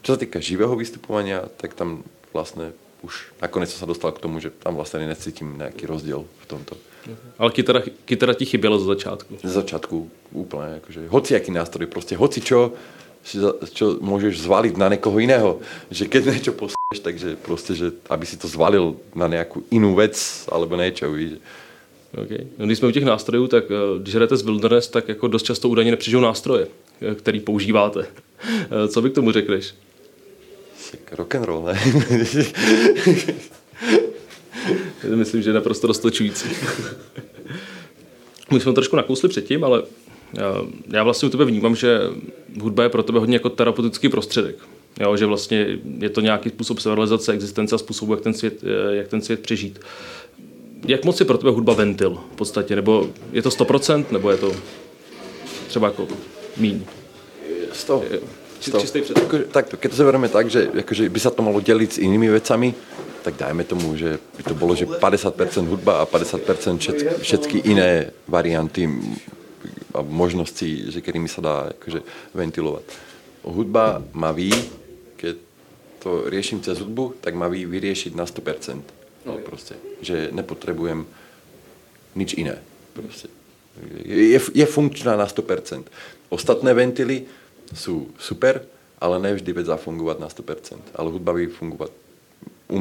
čo 0.06 0.14
sa 0.14 0.22
týka 0.22 0.38
živého 0.38 0.78
vystupovania, 0.78 1.50
tak 1.58 1.74
tam 1.74 2.06
vlastne 2.30 2.78
už 3.02 3.34
nakonec 3.42 3.74
sa 3.74 3.90
dostal 3.90 4.14
k 4.14 4.22
tomu, 4.22 4.38
že 4.38 4.54
tam 4.54 4.78
vlastne 4.78 5.02
necítim 5.02 5.58
nejaký 5.58 5.90
rozdiel 5.90 6.30
v 6.30 6.46
tomto. 6.46 6.78
Ale 7.38 7.50
kytara, 7.54 7.82
kytara 8.06 8.34
ti 8.34 8.46
chyběla 8.46 8.78
za 8.78 8.86
začátku. 8.86 9.38
Za 9.44 9.62
začátku 9.62 10.10
úplne, 10.34 10.82
akože 10.82 11.06
hociaký 11.10 11.54
nástroj, 11.54 11.86
proste 11.86 12.18
hoci 12.18 12.42
čo, 12.42 12.74
čo 13.74 13.86
môžeš 14.02 14.42
zvaliť 14.42 14.74
na 14.78 14.90
niekoho 14.90 15.18
iného. 15.22 15.62
Že 15.94 16.10
keď 16.10 16.22
niečo 16.34 16.54
posl***š, 16.58 17.02
takže 17.02 17.38
proste, 17.38 17.78
že 17.78 17.94
aby 18.10 18.26
si 18.26 18.38
to 18.42 18.50
zvalil 18.50 18.98
na 19.14 19.30
nejakú 19.30 19.62
inú 19.70 19.94
vec, 19.94 20.18
alebo 20.50 20.78
niečo, 20.78 21.10
víš. 21.14 21.38
Okay. 22.16 22.48
No, 22.58 22.66
když 22.66 22.78
jsme 22.78 22.88
u 22.88 22.92
těch 22.92 23.04
nástrojů, 23.04 23.48
tak 23.48 23.64
eh, 23.72 24.00
když 24.00 24.16
hrajete 24.16 24.38
z 24.38 24.42
Wilderness, 24.42 24.88
tak 24.88 25.10
jako 25.10 25.28
dost 25.28 25.44
často 25.44 25.70
údajně 25.70 25.92
nepřižijou 25.92 26.22
nástroje, 26.22 26.68
eh, 27.02 27.16
který 27.16 27.40
používáte. 27.40 28.08
Eh, 28.48 28.88
co 28.88 29.02
by 29.02 29.10
k 29.10 29.14
tomu 29.14 29.32
řekneš? 29.32 29.76
Rock 31.12 31.36
and 31.36 31.44
roll, 31.44 31.64
ne? 31.64 31.80
Myslím, 35.16 35.42
že 35.42 35.50
je 35.50 35.54
naprosto 35.54 35.88
dostačující. 35.88 36.50
My 38.54 38.60
jsme 38.60 38.74
trošku 38.74 38.96
nakousli 38.96 39.30
předtím, 39.30 39.64
ale 39.64 39.84
já 40.88 41.04
vlastně 41.04 41.28
u 41.28 41.30
tebe 41.32 41.46
vnímám, 41.46 41.76
že 41.76 42.00
hudba 42.62 42.84
je 42.84 42.90
pro 42.90 43.04
tebe 43.04 43.20
hodně 43.20 43.36
jako 43.36 43.50
terapeutický 43.50 44.10
prostředek. 44.10 44.56
Jo, 45.00 45.18
že 45.18 45.26
vlastně 45.26 45.80
je 45.98 46.10
to 46.10 46.22
nějaký 46.22 46.50
způsob 46.50 46.80
severalizace 46.80 47.34
existence 47.34 47.76
a 47.76 47.78
způsobu, 47.78 48.14
jak 48.14 48.22
ten 48.22 48.34
svět, 48.34 48.64
jak 48.92 49.08
ten 49.08 49.22
svět 49.22 49.40
přežít. 49.40 49.80
Jak 50.88 51.06
moc 51.06 51.20
je 51.20 51.26
pro 51.26 51.38
tebe 51.38 51.52
hudba 51.52 51.74
ventil 51.74 52.18
v 52.34 52.36
podstatě? 52.36 52.76
Nebo 52.76 53.10
je 53.32 53.42
to 53.42 53.50
100%, 53.50 54.06
nebo 54.12 54.32
je 54.32 54.38
to 54.38 54.56
třeba 55.68 55.88
jako 55.88 56.08
míň? 56.58 56.82
100. 57.74 58.04
Čistý 58.60 59.04
Jako, 59.06 59.52
tak 59.52 59.70
to, 59.70 59.78
keď 59.78 59.90
to 59.92 59.98
zoberieme 59.98 60.30
tak, 60.30 60.50
že 60.50 60.72
akože 60.72 61.10
by 61.10 61.20
sa 61.20 61.32
to 61.32 61.44
malo 61.44 61.62
deliť 61.62 61.90
s 61.92 62.02
inými 62.02 62.32
vecami, 62.32 62.74
tak 63.26 63.42
dajme 63.42 63.66
tomu, 63.66 63.98
že 63.98 64.22
by 64.38 64.44
to 64.46 64.54
bolo, 64.54 64.78
že 64.78 64.86
50% 64.86 65.66
hudba 65.66 66.02
a 66.02 66.10
50% 66.10 66.78
všetky, 66.78 67.06
všetky 67.26 67.58
iné 67.66 68.14
varianty 68.30 68.86
a 69.98 70.06
možnosti, 70.06 70.94
že 70.94 71.02
ktorými 71.02 71.26
sa 71.26 71.42
dá 71.42 71.56
akože 71.74 72.06
ventilovať. 72.38 72.86
Hudba 73.46 74.06
má 74.14 74.30
ví, 74.30 74.54
keď 75.18 75.36
to 76.06 76.30
riešim 76.30 76.62
cez 76.62 76.78
hudbu, 76.78 77.18
tak 77.18 77.34
má 77.34 77.50
ví 77.50 77.66
vyriešiť 77.66 78.14
na 78.14 78.30
100%. 78.30 79.26
No, 79.26 79.42
proste, 79.42 79.74
že 80.06 80.30
nepotrebujem 80.30 81.10
nič 82.14 82.38
iné. 82.38 82.62
Proste. 82.94 83.26
Je, 84.06 84.38
je 84.38 84.66
funkčná 84.70 85.18
na 85.18 85.26
100%. 85.26 85.90
Ostatné 86.30 86.72
ventily 86.78 87.26
sú 87.74 88.08
super, 88.18 88.62
ale 89.02 89.20
nevždy 89.20 89.54
vec 89.54 89.66
zafungovat 89.66 90.20
na 90.20 90.28
100%. 90.28 90.78
Ale 90.96 91.12
hudba 91.12 91.34
by 91.34 91.48
fungovat 91.48 91.92
u 92.68 92.80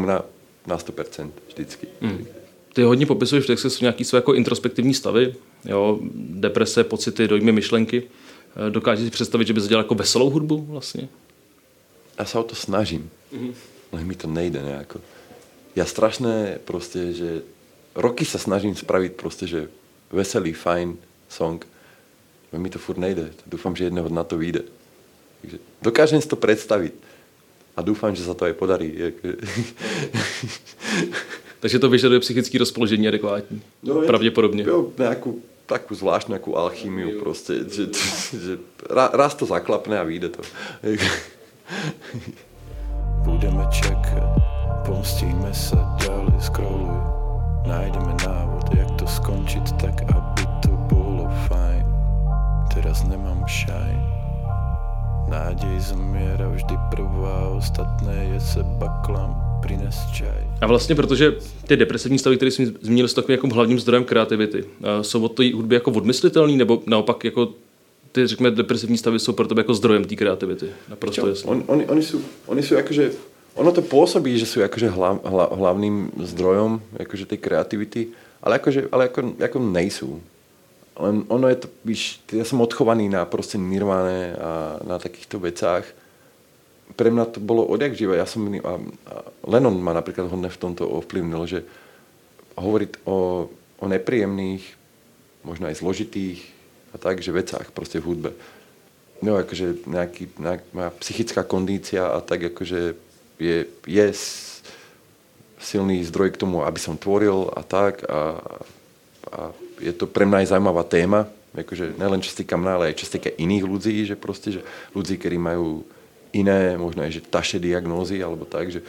na 0.66 0.77
100% 0.79 1.31
vždycky. 1.49 1.87
Mm. 2.01 2.27
Ty 2.73 2.83
hodně 2.83 3.07
popisuješ 3.07 3.44
v 3.44 3.47
textu 3.47 3.68
nějaký 3.81 4.05
své 4.05 4.16
jako 4.16 4.35
introspektivní 4.35 4.94
stavy, 4.94 5.35
jo, 5.64 5.99
deprese, 6.14 6.85
pocity, 6.85 7.29
dojmy, 7.29 7.53
myšlenky. 7.53 8.03
Eh, 8.57 8.70
dokážeš 8.70 9.05
si 9.05 9.11
představit, 9.11 9.47
že 9.47 9.53
bys 9.53 9.66
dělal 9.66 9.85
jako 9.85 9.94
veselou 9.94 10.31
hudbu 10.31 10.66
vlastně? 10.68 11.09
Já 12.18 12.25
se 12.25 12.38
o 12.38 12.42
to 12.42 12.55
snažím, 12.55 13.11
mm-hmm. 13.35 13.53
ale 13.92 14.05
mi 14.05 14.14
to 14.14 14.29
nejde 14.29 14.62
nejako. 14.62 15.01
Já 15.77 15.85
strašné 15.85 16.59
prostě, 16.64 17.12
že 17.12 17.42
roky 17.94 18.25
se 18.25 18.38
snažím 18.38 18.77
spravit 18.77 19.12
prostě, 19.12 19.47
že 19.47 19.68
veselý, 20.12 20.53
fajn 20.53 20.97
song, 21.29 21.66
mi 22.52 22.70
to 22.70 22.78
furt 22.78 22.98
nejde. 22.98 23.30
Doufám, 23.46 23.76
že 23.76 23.85
jedného 23.85 24.09
na 24.09 24.24
to 24.24 24.38
vyjde. 24.38 24.62
Takže 25.40 25.59
dokážem 25.83 26.20
si 26.22 26.28
to 26.28 26.37
představit. 26.37 26.94
A 27.76 27.83
doufám, 27.83 28.14
že 28.14 28.24
se 28.24 28.35
to 28.35 28.44
aj 28.44 28.52
podarí. 28.52 28.94
Takže 31.61 31.78
to 31.78 31.90
vyžaduje 31.90 32.20
psychické 32.20 32.59
rozpoložení 32.59 33.09
adekvátní. 33.09 33.62
No, 33.83 33.94
Pravděpodobně. 33.94 34.64
Jo, 34.64 34.92
nějakou 34.98 35.40
takovou 35.66 35.98
zvláštní 35.98 36.33
nějakou 36.33 36.57
alchymii 36.57 37.20
prostě, 37.20 37.54
že, 37.54 37.87
že 38.33 38.59
raz 38.90 39.35
to 39.35 39.46
zaklapne 39.46 39.98
a 39.98 40.02
vyjde 40.02 40.28
to. 40.28 40.42
Budeme 43.24 43.66
čekat, 43.72 44.37
pomstíme 44.87 45.54
se, 45.54 45.76
dali 45.76 46.33
scrolluj, 46.40 47.00
najdeme 47.66 48.14
návod, 48.26 48.74
jak 48.76 48.90
to 48.90 49.07
skončit 49.07 49.72
tak, 49.72 50.02
aby. 50.02 50.43
Teraz 52.74 53.04
nemám 53.06 53.44
shine 53.48 54.02
Nádej 55.30 55.80
zomiera 55.80 56.48
vždy 56.48 56.74
prvá, 56.90 57.48
ostatné 57.48 58.30
je 58.34 58.40
se 58.40 58.62
baklam, 58.62 59.60
prines 59.62 59.96
čaj. 60.14 60.46
A 60.60 60.66
vlastně, 60.66 60.94
protože 60.94 61.34
ty 61.66 61.76
depresivní 61.76 62.18
stavy, 62.18 62.37
které 62.37 62.50
jsme 62.50 62.66
zmínili, 62.66 63.08
jsou 63.08 63.14
takovým 63.14 63.34
jako 63.34 63.54
hlavním 63.54 63.78
zdrojem 63.78 64.04
kreativity. 64.04 64.64
Jsou 65.02 65.22
od 65.24 65.28
té 65.28 65.54
hudby 65.54 65.74
jako 65.74 65.90
odmyslitelný, 65.90 66.56
nebo 66.56 66.82
naopak 66.87 67.24
jako 67.24 67.48
ty, 68.12 68.26
řekněme, 68.26 68.50
depresivní 68.50 68.98
stavy 68.98 69.18
jsou 69.18 69.32
pro 69.32 69.46
tebe 69.46 69.60
jako 69.60 69.74
zdrojem 69.74 70.04
té 70.04 70.16
kreativity? 70.16 70.66
Naprosto 70.88 71.28
jasně. 71.28 71.50
On, 71.50 71.62
oni, 71.66 71.87
oni, 71.87 72.02
jsou, 72.02 72.20
oni 72.46 72.62
jsou 72.62 72.74
jakože, 72.74 73.10
ono 73.54 73.72
to 73.72 73.82
působí, 73.82 74.38
že 74.38 74.46
jsou 74.46 74.60
jakože 74.60 74.88
hlav, 74.88 75.24
hlav, 75.24 75.52
hlavným 75.52 76.10
zdrojom 76.22 76.80
jakože 76.98 77.26
té 77.26 77.37
kreativity, 77.37 78.06
ale, 78.42 78.54
jakože, 78.54 78.88
ale 78.92 79.04
jako, 79.04 79.32
jako 79.38 79.58
nejsou. 79.58 80.20
Len 80.94 81.26
ono 81.26 81.50
je 81.50 81.66
to, 81.66 81.66
víš, 81.83 82.22
ja 82.30 82.46
som 82.46 82.62
odchovaný 82.62 83.11
na 83.11 83.26
proste 83.26 83.59
nirvane 83.59 84.38
a 84.38 84.78
na 84.87 85.02
takýchto 85.02 85.42
vecách. 85.42 85.90
Pre 86.94 87.09
mňa 87.11 87.35
to 87.35 87.42
bolo 87.42 87.66
odjak 87.66 87.98
živé. 87.98 88.22
Ja 88.22 88.30
som, 88.30 88.46
a, 88.46 88.78
a 89.11 89.14
Lennon 89.42 89.74
ma 89.83 89.90
napríklad 89.90 90.30
hodne 90.30 90.46
v 90.46 90.61
tomto 90.61 90.87
ovplyvnil, 90.87 91.42
že 91.50 91.61
hovoriť 92.54 93.02
o, 93.02 93.50
o 93.83 93.85
nepríjemných, 93.90 94.62
možno 95.42 95.66
aj 95.66 95.83
zložitých 95.83 96.46
a 96.94 96.96
tak, 97.02 97.18
že 97.18 97.35
vecách 97.35 97.74
proste 97.74 97.98
v 97.98 98.14
hudbe. 98.14 98.30
No, 99.18 99.35
akože 99.35 99.88
nejaký, 99.90 100.38
nejak, 100.38 100.62
moja 100.70 100.90
psychická 101.02 101.42
kondícia 101.42 102.07
a 102.07 102.22
tak 102.22 102.54
akože 102.54 102.94
je, 103.42 103.66
je 103.66 104.07
silný 105.59 106.07
zdroj 106.07 106.38
k 106.38 106.40
tomu, 106.40 106.62
aby 106.62 106.78
som 106.78 106.94
tvoril 106.94 107.50
a 107.50 107.66
tak 107.66 108.07
a, 108.07 108.38
a 109.33 109.40
je 109.78 109.92
to 109.94 110.06
pre 110.06 110.26
mňa 110.26 110.44
aj 110.44 110.50
zaujímavá 110.54 110.84
téma, 110.87 111.26
akože 111.54 111.94
nelen 111.94 112.18
čo 112.18 112.34
sa 112.34 112.42
mňa, 112.42 112.72
ale 112.74 112.84
aj 112.90 112.96
čo 112.98 113.04
sa 113.06 113.14
týka 113.18 113.30
iných 113.30 113.64
ľudí, 113.64 113.94
že 114.02 114.18
proste, 114.18 114.58
že 114.58 114.60
ľudí, 114.90 115.14
ktorí 115.14 115.38
majú 115.38 115.87
iné, 116.34 116.74
možno 116.74 117.06
aj 117.06 117.14
že 117.14 117.22
taše 117.22 117.62
diagnózy, 117.62 118.18
alebo 118.18 118.42
tak, 118.42 118.74
že, 118.74 118.82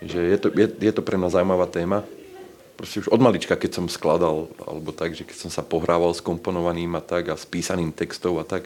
že 0.00 0.16
je, 0.16 0.38
to, 0.40 0.48
je, 0.56 0.66
je 0.80 0.92
to 0.96 1.04
pre 1.04 1.20
mňa 1.20 1.28
zaujímavá 1.36 1.68
téma. 1.68 2.00
Proste 2.76 3.04
už 3.04 3.12
od 3.12 3.20
malička, 3.20 3.56
keď 3.56 3.80
som 3.80 3.86
skladal, 3.88 4.48
alebo 4.64 4.92
tak, 4.92 5.12
že 5.12 5.24
keď 5.24 5.48
som 5.48 5.50
sa 5.52 5.64
pohrával 5.64 6.12
s 6.12 6.24
komponovaným 6.24 6.92
a 6.96 7.04
tak 7.04 7.28
a 7.32 7.36
s 7.36 7.44
písaným 7.44 7.92
textov 7.92 8.40
a 8.40 8.44
tak, 8.48 8.64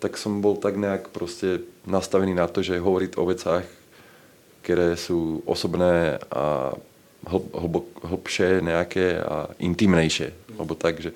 tak 0.00 0.20
som 0.20 0.44
bol 0.44 0.60
tak 0.60 0.76
nejak 0.76 1.08
proste 1.12 1.64
nastavený 1.88 2.36
na 2.36 2.44
to, 2.48 2.60
že 2.60 2.76
hovoriť 2.76 3.16
o 3.16 3.24
vecách, 3.24 3.64
ktoré 4.64 4.96
sú 4.96 5.40
osobné 5.48 6.20
a 6.28 6.76
hlbok, 7.30 8.04
hlbšie 8.04 8.60
nejaké 8.60 9.20
a 9.20 9.48
intimnejšie. 9.58 10.32
Alebo 10.58 10.74
tak, 10.74 11.00
že 11.00 11.12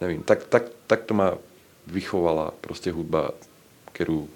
nevím, 0.00 0.22
tak, 0.22 0.44
tak, 0.48 0.64
tak 0.86 1.04
to 1.04 1.14
ma 1.14 1.38
vychovala 1.86 2.52
prostě 2.60 2.92
hudba, 2.92 3.30
kterou 3.92 4.28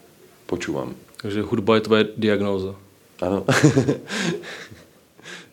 počúvam. 0.47 0.95
Takže 1.23 1.43
hudba 1.43 1.75
je 1.75 1.81
tvoje 1.81 2.05
diagnóza. 2.17 2.75
Ano. 3.21 3.45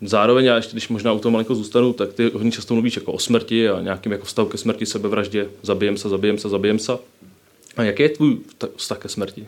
Zároveň, 0.02 0.46
já 0.46 0.56
ještě, 0.56 0.72
když 0.72 0.90
možná 0.90 1.14
u 1.14 1.20
toho 1.20 1.32
malinko 1.32 1.56
zůstanu, 1.56 1.94
tak 1.94 2.14
ty 2.14 2.30
hodně 2.30 2.52
často 2.52 2.74
mluvíš 2.74 2.96
jako 2.96 3.12
o 3.12 3.20
smrti 3.20 3.70
a 3.70 3.82
nějakým 3.82 4.12
jako 4.12 4.26
vztahu 4.26 4.48
ke 4.48 4.58
smrti, 4.58 4.86
sebevraždě, 4.86 5.50
zabijem 5.64 5.98
se, 5.98 6.10
zabijem 6.10 6.38
se, 6.38 6.50
zabijem 6.50 6.80
se. 6.80 6.98
A 7.78 7.84
jaký 7.84 8.04
je 8.04 8.10
tvůj 8.10 8.38
vztah 8.76 8.98
ke 8.98 9.10
smrti? 9.10 9.48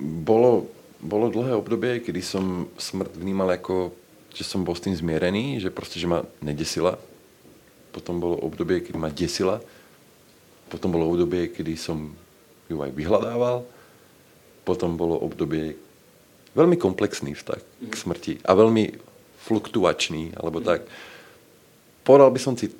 Bolo, 0.00 0.66
bolo 1.00 1.30
dlhé 1.30 1.54
obdobie, 1.54 2.00
kedy 2.00 2.22
som 2.22 2.66
smrt 2.78 3.16
vnímal 3.16 3.50
jako 3.50 3.92
že 4.32 4.44
som 4.48 4.64
bol 4.64 4.72
s 4.72 4.84
tým 4.84 4.96
zmierený, 4.96 5.60
že 5.60 5.68
proste, 5.68 6.00
že 6.00 6.08
ma 6.08 6.24
nedesila. 6.40 6.96
Potom 7.92 8.16
bolo 8.16 8.40
obdobie, 8.40 8.80
keď 8.80 8.94
ma 8.96 9.12
desila. 9.12 9.60
Potom 10.72 10.88
bolo 10.88 11.12
obdobie, 11.12 11.52
kedy 11.52 11.76
som 11.76 12.16
ju 12.72 12.80
aj 12.80 12.96
vyhľadával. 12.96 13.68
Potom 14.64 14.96
bolo 14.96 15.20
obdobie 15.20 15.76
veľmi 16.56 16.80
komplexný 16.80 17.36
vztah 17.36 17.60
k 17.60 17.92
smrti 17.92 18.32
a 18.44 18.56
veľmi 18.56 18.96
fluktuačný, 19.44 20.32
alebo 20.40 20.64
tak. 20.64 20.88
Povedal 22.02 22.32
by 22.32 22.40
som 22.40 22.54
si, 22.56 22.72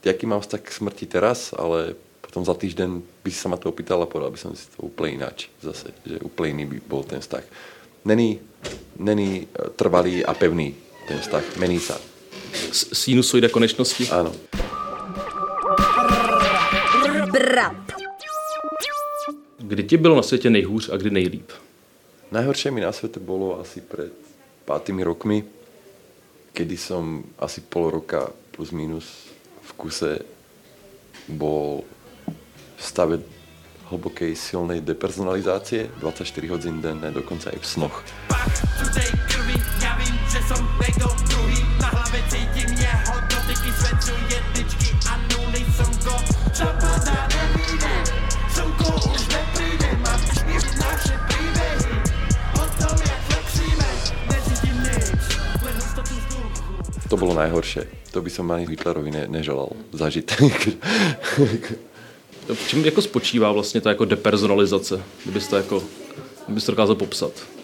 jaký 0.00 0.24
mám 0.24 0.40
vztah 0.40 0.62
k 0.64 0.72
smrti 0.72 1.04
teraz, 1.04 1.52
ale 1.52 1.98
potom 2.24 2.40
za 2.40 2.56
týždeň 2.56 2.90
by 3.20 3.30
si 3.32 3.38
sa 3.38 3.52
ma 3.52 3.60
to 3.60 3.68
opýtal 3.68 4.00
a 4.00 4.08
povedal 4.08 4.32
by 4.32 4.40
som 4.40 4.52
si 4.56 4.68
to 4.72 4.88
úplne 4.88 5.20
ináč 5.20 5.52
zase, 5.60 5.92
že 6.08 6.16
úplne 6.24 6.62
iný 6.62 6.64
by 6.72 6.78
bol 6.88 7.02
ten 7.04 7.20
vztah. 7.20 7.44
Není, 8.06 8.38
není 8.96 9.44
eh, 9.44 9.70
trvalý 9.76 10.24
a 10.24 10.32
pevný 10.32 10.85
ten 11.08 11.18
vztah, 11.18 11.44
mení 11.56 11.78
sa. 11.80 11.94
S- 12.52 12.90
Sinusoida 12.92 13.48
konečnosti. 13.48 14.10
Áno. 14.10 14.34
Brap. 17.30 17.76
Kdy 19.58 19.82
ti 19.84 19.96
bylo 19.96 20.16
na 20.16 20.22
světě 20.22 20.50
nejhůř 20.50 20.90
a 20.92 20.96
kdy 20.96 21.10
nejlíp? 21.10 21.50
Najhoršie 22.30 22.70
mi 22.72 22.80
na 22.80 22.92
svete 22.92 23.20
bolo 23.20 23.60
asi 23.60 23.80
pred 23.80 24.12
5 24.66 25.02
rokmi, 25.04 25.44
kedy 26.52 26.76
som 26.76 27.22
asi 27.38 27.60
pol 27.60 27.90
roka 27.90 28.30
plus 28.50 28.70
minus 28.70 29.06
v 29.62 29.72
kuse 29.72 30.18
bol 31.28 31.82
v 32.76 32.82
stave 32.82 33.22
hlbokej 33.90 34.34
silnej 34.34 34.80
depersonalizácie, 34.82 35.90
24 36.02 36.46
hodín 36.50 36.82
denne, 36.82 37.10
dokonca 37.14 37.50
aj 37.54 37.58
v 37.62 37.66
snoch. 37.66 38.02
Pak 38.26 38.50
som 40.48 40.62
někdo 40.86 41.06
druhý 41.28 41.60
Na 41.80 41.88
hlavě 41.88 42.22
cítím 42.28 42.70
jeho 42.78 43.14
dotyky 43.20 43.70
světlu 43.78 44.14
jedničky 44.30 44.96
a 45.10 45.16
nuly 45.16 45.66
slnko 45.76 46.16
Zapadá 46.54 47.28
nevíde, 47.36 47.94
slnko 48.54 49.10
už 49.14 49.28
nepríde 49.28 49.98
Mám 50.04 50.20
šířit 50.20 50.78
naše 50.80 51.20
příběhy 51.28 51.94
O 52.54 52.64
tom, 52.78 52.98
jak 52.98 53.20
flexíme, 53.28 53.88
necítím 54.30 54.76
nic 54.82 55.20
Len 55.64 55.74
hustotu 55.74 56.14
vzduchu 56.14 57.08
To 57.08 57.16
bolo 57.16 57.34
najhoršie. 57.34 57.86
To 58.10 58.22
by 58.22 58.30
som 58.30 58.50
ani 58.50 58.66
Hitlerovi 58.66 59.10
ne, 59.10 59.28
neželal 59.28 59.68
zažiť. 59.92 60.26
V 62.46 62.68
čem 62.68 62.84
jako 62.84 63.02
spočívá 63.02 63.52
vlastně 63.52 63.80
ta 63.80 63.88
jako 63.90 64.04
depersonalizace, 64.04 65.02
kdybyste 65.24 65.56
jako, 65.56 65.82
kdybyste 66.46 66.72
dokázal 66.72 66.94
popsat? 66.94 67.55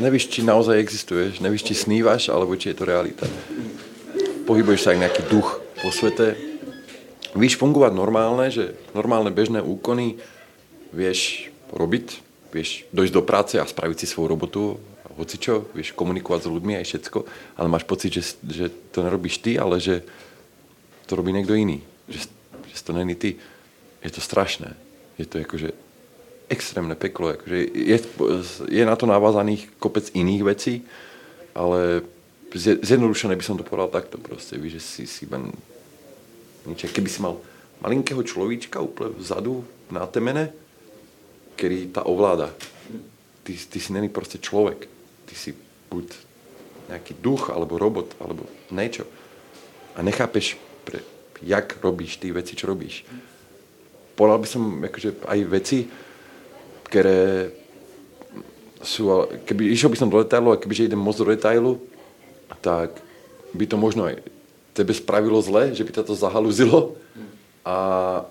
Nevíš, 0.00 0.30
či 0.32 0.40
naozaj 0.40 0.80
existuješ, 0.80 1.40
nevíš, 1.44 1.64
či 1.68 1.74
snívaš, 1.76 2.32
alebo 2.32 2.56
či 2.56 2.72
je 2.72 2.76
to 2.76 2.88
realita. 2.88 3.26
Pohybuješ 4.44 4.80
sa 4.84 4.92
jak 4.92 5.02
nejaký 5.08 5.22
duch 5.28 5.60
po 5.80 5.88
svete. 5.92 6.36
Víš 7.34 7.58
fungovať 7.58 7.92
normálne, 7.96 8.48
že 8.48 8.78
normálne 8.94 9.34
bežné 9.34 9.60
úkony 9.60 10.20
vieš 10.94 11.50
robiť, 11.74 12.22
vieš 12.54 12.86
dojsť 12.94 13.14
do 13.14 13.22
práce 13.26 13.54
a 13.58 13.66
spraviť 13.66 14.04
si 14.04 14.06
svoju 14.06 14.28
robotu, 14.30 14.62
hocičo, 15.14 15.70
vieš 15.74 15.94
komunikovať 15.94 16.46
s 16.46 16.52
ľuďmi 16.52 16.74
aj 16.78 16.86
všetko, 16.90 17.18
ale 17.58 17.68
máš 17.70 17.86
pocit, 17.86 18.10
že, 18.10 18.34
že 18.46 18.66
to 18.90 19.06
nerobíš 19.06 19.38
ty, 19.42 19.54
ale 19.58 19.78
že 19.78 20.02
to 21.06 21.14
robí 21.14 21.30
niekto 21.30 21.54
iný. 21.54 21.82
Že, 22.10 22.30
že 22.70 22.80
to 22.82 22.92
není 22.92 23.14
ty. 23.14 23.38
Je 24.02 24.10
to 24.10 24.20
strašné. 24.20 24.74
Je 25.16 25.26
to 25.26 25.38
akože 25.40 25.83
extrémne 26.48 26.94
peklo. 26.94 27.32
Akože 27.32 27.58
je, 27.72 27.98
je 28.68 28.82
na 28.84 28.94
to 28.96 29.08
navázaných 29.08 29.68
kopec 29.80 30.10
iných 30.12 30.42
vecí, 30.44 30.74
ale 31.56 32.04
zje- 32.52 32.80
zjednodušené 32.84 33.34
by 33.36 33.44
som 33.44 33.56
to 33.56 33.66
povedal 33.66 33.88
takto 33.90 34.20
proste. 34.20 34.60
Víš, 34.60 34.78
že 34.78 34.82
si, 34.82 35.04
si 35.08 35.24
len 35.28 35.52
nič. 36.68 36.88
Keby 36.88 37.08
si 37.08 37.20
mal 37.24 37.40
malinkého 37.80 38.20
človíčka 38.24 38.80
úplne 38.80 39.16
vzadu 39.16 39.64
na 39.92 40.04
temene, 40.08 40.52
ktorý 41.56 41.92
tá 41.92 42.02
ovláda. 42.04 42.52
Ty, 43.44 43.52
ty 43.52 43.78
si 43.80 43.90
není 43.92 44.08
proste 44.08 44.40
človek. 44.40 44.88
Ty 45.28 45.34
si 45.36 45.52
buď 45.92 46.06
nejaký 46.84 47.16
duch, 47.20 47.48
alebo 47.48 47.80
robot, 47.80 48.12
alebo 48.20 48.44
niečo. 48.68 49.08
A 49.96 50.04
nechápeš, 50.04 50.60
jak 51.44 51.76
robíš 51.84 52.16
ty 52.20 52.32
veci, 52.32 52.56
čo 52.56 52.68
robíš. 52.68 53.04
Povedal 54.16 54.38
by 54.40 54.48
som 54.48 54.62
akože 54.80 55.24
aj 55.28 55.40
veci, 55.48 55.88
sú, 58.84 59.08
ale 59.10 59.40
keby 59.48 59.72
išiel 59.72 59.90
by 59.90 59.98
som 59.98 60.12
do 60.12 60.20
detailu 60.20 60.52
a 60.52 60.60
kebyže 60.60 60.92
idem 60.92 61.00
moc 61.00 61.16
do 61.16 61.24
detailu, 61.24 61.80
tak 62.60 62.94
by 63.56 63.64
to 63.64 63.76
možno 63.80 64.06
aj 64.06 64.20
tebe 64.76 64.92
spravilo 64.92 65.40
zle, 65.40 65.72
že 65.72 65.82
by 65.82 65.90
ťa 65.90 66.04
to 66.04 66.14
zahaluzilo 66.14 66.98
a 67.64 67.76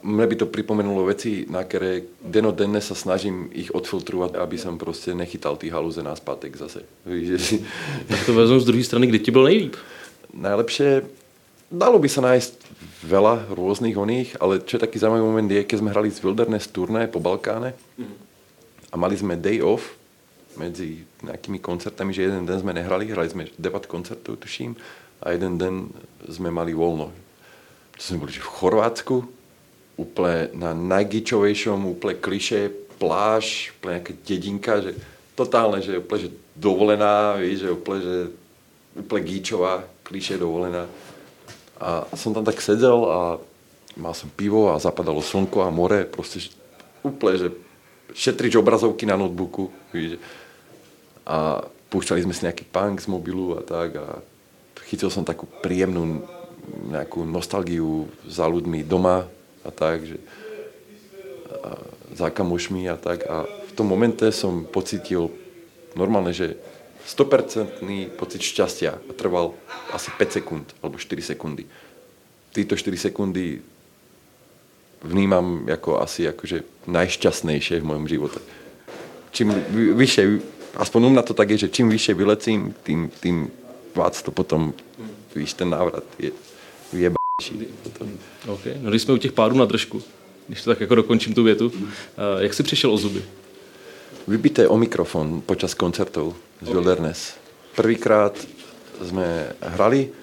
mne 0.05 0.29
by 0.29 0.35
to 0.37 0.45
pripomenulo 0.45 1.09
veci, 1.09 1.49
na 1.49 1.65
ktoré 1.65 2.05
denodenne 2.21 2.77
sa 2.77 2.93
snažím 2.93 3.49
ich 3.49 3.73
odfiltrovať, 3.73 4.37
aby 4.37 4.57
som 4.61 4.77
proste 4.77 5.17
nechytal 5.17 5.57
tí 5.57 5.73
halúze 5.73 6.05
na 6.05 6.13
zpátek 6.13 6.53
zase. 6.53 6.85
Víš. 7.01 7.57
Tak 8.09 8.29
to 8.29 8.31
vezmu 8.37 8.61
z 8.61 8.69
druhé 8.69 8.83
strany, 8.85 9.09
kdy 9.09 9.19
ti 9.19 9.31
byl 9.31 9.43
nejlíp? 9.43 9.73
Najlepšie, 10.33 11.01
dalo 11.71 11.97
by 11.97 12.09
sa 12.09 12.21
nájsť 12.21 12.53
veľa 13.09 13.49
rôznych 13.49 13.97
oných, 13.97 14.37
ale 14.37 14.61
čo 14.61 14.77
je 14.77 14.85
taký 14.85 15.01
zaujímavý 15.01 15.25
moment 15.25 15.49
je, 15.49 15.65
keď 15.65 15.77
sme 15.81 15.93
hrali 15.93 16.13
z 16.13 16.21
Wilderness 16.21 16.69
turné 16.69 17.09
po 17.09 17.17
Balkáne 17.17 17.73
a 18.93 18.95
mali 18.95 19.17
sme 19.17 19.41
day 19.41 19.57
off 19.57 19.97
medzi 20.53 21.01
nejakými 21.25 21.57
koncertami, 21.57 22.13
že 22.13 22.29
jeden 22.29 22.45
den 22.45 22.61
sme 22.61 22.77
nehrali, 22.77 23.09
hrali 23.09 23.25
sme 23.25 23.49
9 23.49 23.89
koncertov, 23.89 24.37
tuším, 24.37 24.77
a 25.25 25.33
jeden 25.33 25.57
den 25.57 25.89
sme 26.29 26.53
mali 26.53 26.77
voľno. 26.77 27.09
To 27.97 28.01
sme 28.01 28.29
boli 28.29 28.37
v 28.37 28.53
Chorvátsku, 28.53 29.25
úplne 29.97 30.53
na 30.53 30.77
najgičovejšom, 30.77 31.97
úplne 31.97 32.21
kliše, 32.21 32.69
pláž, 33.01 33.73
úplne 33.77 33.97
nejaká 33.97 34.13
dedinka, 34.21 34.73
že 34.85 34.91
totálne, 35.33 35.81
že 35.81 35.97
úplne, 35.97 36.29
že 36.29 36.31
dovolená, 36.53 37.41
víš, 37.41 37.65
že 37.65 37.69
úplne, 37.73 37.99
že 38.05 38.17
úplne 38.93 39.21
gíčová, 39.25 39.73
kliše 40.05 40.37
dovolená. 40.37 40.85
A 41.81 42.05
som 42.13 42.29
tam 42.29 42.45
tak 42.45 42.61
sedel 42.61 43.09
a 43.09 43.19
mal 43.97 44.13
som 44.13 44.29
pivo 44.29 44.69
a 44.69 44.77
zapadalo 44.77 45.21
slnko 45.21 45.65
a 45.65 45.73
more, 45.73 46.05
proste 46.05 46.45
že, 46.45 46.49
úplne, 47.01 47.35
že 47.41 47.49
šetrič 48.11 48.59
obrazovky 48.59 49.07
na 49.07 49.15
notebooku, 49.15 49.71
víš. 49.95 50.19
A 51.23 51.63
púšťali 51.87 52.27
sme 52.27 52.35
si 52.35 52.43
nejaký 52.43 52.67
punk 52.67 52.99
z 52.99 53.07
mobilu 53.07 53.55
a 53.55 53.63
tak 53.63 53.95
a 53.95 54.19
chytil 54.91 55.07
som 55.07 55.23
takú 55.23 55.47
príjemnú 55.63 56.25
nejakú 56.91 57.23
nostalgiu 57.23 58.11
za 58.27 58.43
ľuďmi 58.49 58.83
doma 58.83 59.27
a 59.63 59.69
tak, 59.71 60.03
že 60.03 60.19
a 61.63 61.79
za 62.13 62.27
kamošmi 62.27 62.91
a 62.91 62.97
tak 62.99 63.23
a 63.23 63.47
v 63.47 63.71
tom 63.73 63.87
momente 63.87 64.27
som 64.35 64.67
pocitil 64.67 65.31
normálne, 65.95 66.35
že 66.35 66.59
100% 67.07 67.83
pocit 68.15 68.41
šťastia 68.43 68.91
a 68.95 69.11
trval 69.15 69.55
asi 69.91 70.11
5 70.13 70.37
sekúnd 70.39 70.65
alebo 70.79 70.95
4 70.99 71.35
sekundy. 71.35 71.67
Títo 72.53 72.77
4 72.77 73.11
sekundy 73.11 73.59
vnímam 75.03 75.67
ako 75.67 75.99
asi 75.99 76.27
akože 76.27 76.87
najšťastnejšie 76.87 77.83
v 77.83 77.87
mojom 77.87 78.07
živote. 78.07 78.39
Čím 79.31 79.51
vy- 79.51 79.93
vyššie, 79.93 80.23
aspoň 80.79 80.99
u 81.05 81.09
mňa 81.09 81.23
to 81.27 81.33
tak 81.33 81.49
je, 81.51 81.67
že 81.67 81.73
čím 81.73 81.89
vyššie 81.89 82.13
vylecím, 82.13 82.73
tým, 82.83 83.11
tým 83.19 83.51
vác 83.95 84.21
to 84.21 84.31
potom, 84.31 84.73
víš, 85.35 85.53
ten 85.53 85.69
návrat 85.69 86.03
je 86.19 86.31
vyjebášší. 86.93 87.67
Potom. 87.83 88.07
OK. 88.47 88.65
No 88.81 88.89
když 88.89 89.01
jsme 89.01 89.13
u 89.13 89.17
těch 89.17 89.31
pádů 89.31 89.57
na 89.57 89.65
držku, 89.65 90.01
když 90.47 90.61
to 90.63 90.69
tak 90.69 90.81
jako 90.81 90.95
dokončím 90.95 91.33
tu 91.33 91.43
větu, 91.43 91.65
uh, 91.67 91.81
jak 92.39 92.53
jsi 92.53 92.63
přišel 92.63 92.91
o 92.91 92.97
zuby? 92.97 93.23
Vybité 94.27 94.67
o 94.67 94.77
mikrofón 94.77 95.41
počas 95.41 95.73
koncertov 95.73 96.35
z 96.61 96.69
Wilderness. 96.69 97.35
Prvýkrát 97.75 98.31
sme 99.03 99.51
hrali 99.59 100.15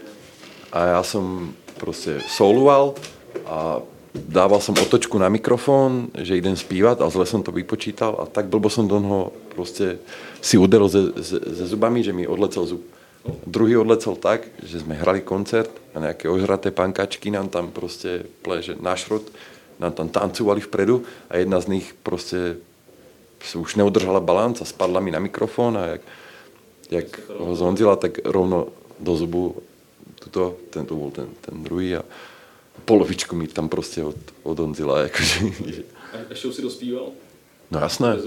a 0.73 0.97
ja 0.97 1.03
som 1.05 1.53
proste 1.77 2.23
soloval 2.25 2.97
a 3.45 3.85
dával 4.15 4.59
som 4.59 4.75
otočku 4.75 5.15
na 5.19 5.31
mikrofón, 5.31 6.11
že 6.19 6.39
idem 6.39 6.59
spívať 6.59 7.03
a 7.03 7.13
zle 7.13 7.27
som 7.27 7.47
to 7.47 7.55
vypočítal 7.55 8.19
a 8.19 8.27
tak 8.27 8.51
blbo 8.51 8.67
som 8.67 8.91
do 8.91 8.99
toho 8.99 9.31
proste 9.55 10.03
si 10.43 10.59
uderil 10.59 10.91
ze, 10.91 11.15
ze, 11.23 11.39
ze 11.39 11.65
zubami, 11.71 12.03
že 12.03 12.11
mi 12.11 12.27
odlecel 12.27 12.67
zub. 12.67 12.83
Druhý 13.45 13.77
odlecel 13.77 14.17
tak, 14.17 14.49
že 14.65 14.81
sme 14.81 14.97
hrali 14.97 15.21
koncert 15.21 15.71
a 15.93 16.01
nejaké 16.01 16.27
ožraté 16.27 16.73
pankačky 16.73 17.29
nám 17.29 17.53
tam 17.53 17.69
proste 17.69 18.25
pleže 18.41 18.81
na 18.81 18.97
šrot, 18.97 19.29
nám 19.77 19.93
tam 19.93 20.09
tancovali 20.09 20.65
vpredu 20.65 21.05
a 21.29 21.39
jedna 21.39 21.61
z 21.61 21.79
nich 21.79 21.87
proste 22.03 22.57
už 23.41 23.77
neudržala 23.77 24.21
balans 24.21 24.61
a 24.61 24.69
spadla 24.69 25.01
mi 25.01 25.13
na 25.13 25.21
mikrofón 25.21 25.77
a 25.77 25.97
jak, 25.97 26.03
jak 26.91 27.09
ho 27.41 27.53
zonzila, 27.57 27.97
tak 27.97 28.21
rovno 28.25 28.73
do 29.01 29.17
zubu 29.17 29.57
tuto, 30.21 30.57
ten 30.69 30.85
to 30.85 30.93
bol 30.97 31.09
ten, 31.09 31.29
ten 31.41 31.57
druhý 31.65 31.97
a 31.97 32.03
polovičku 32.85 33.37
mi 33.37 33.47
tam 33.47 33.69
proste 33.69 34.05
od, 34.05 34.17
odonzila. 34.43 35.05
Akože, 35.07 35.39
že- 35.67 35.85
A 36.13 36.17
ještě 36.31 36.53
si 36.53 36.63
dospíval? 36.63 37.07
No 37.71 37.81
jasné. 37.81 38.19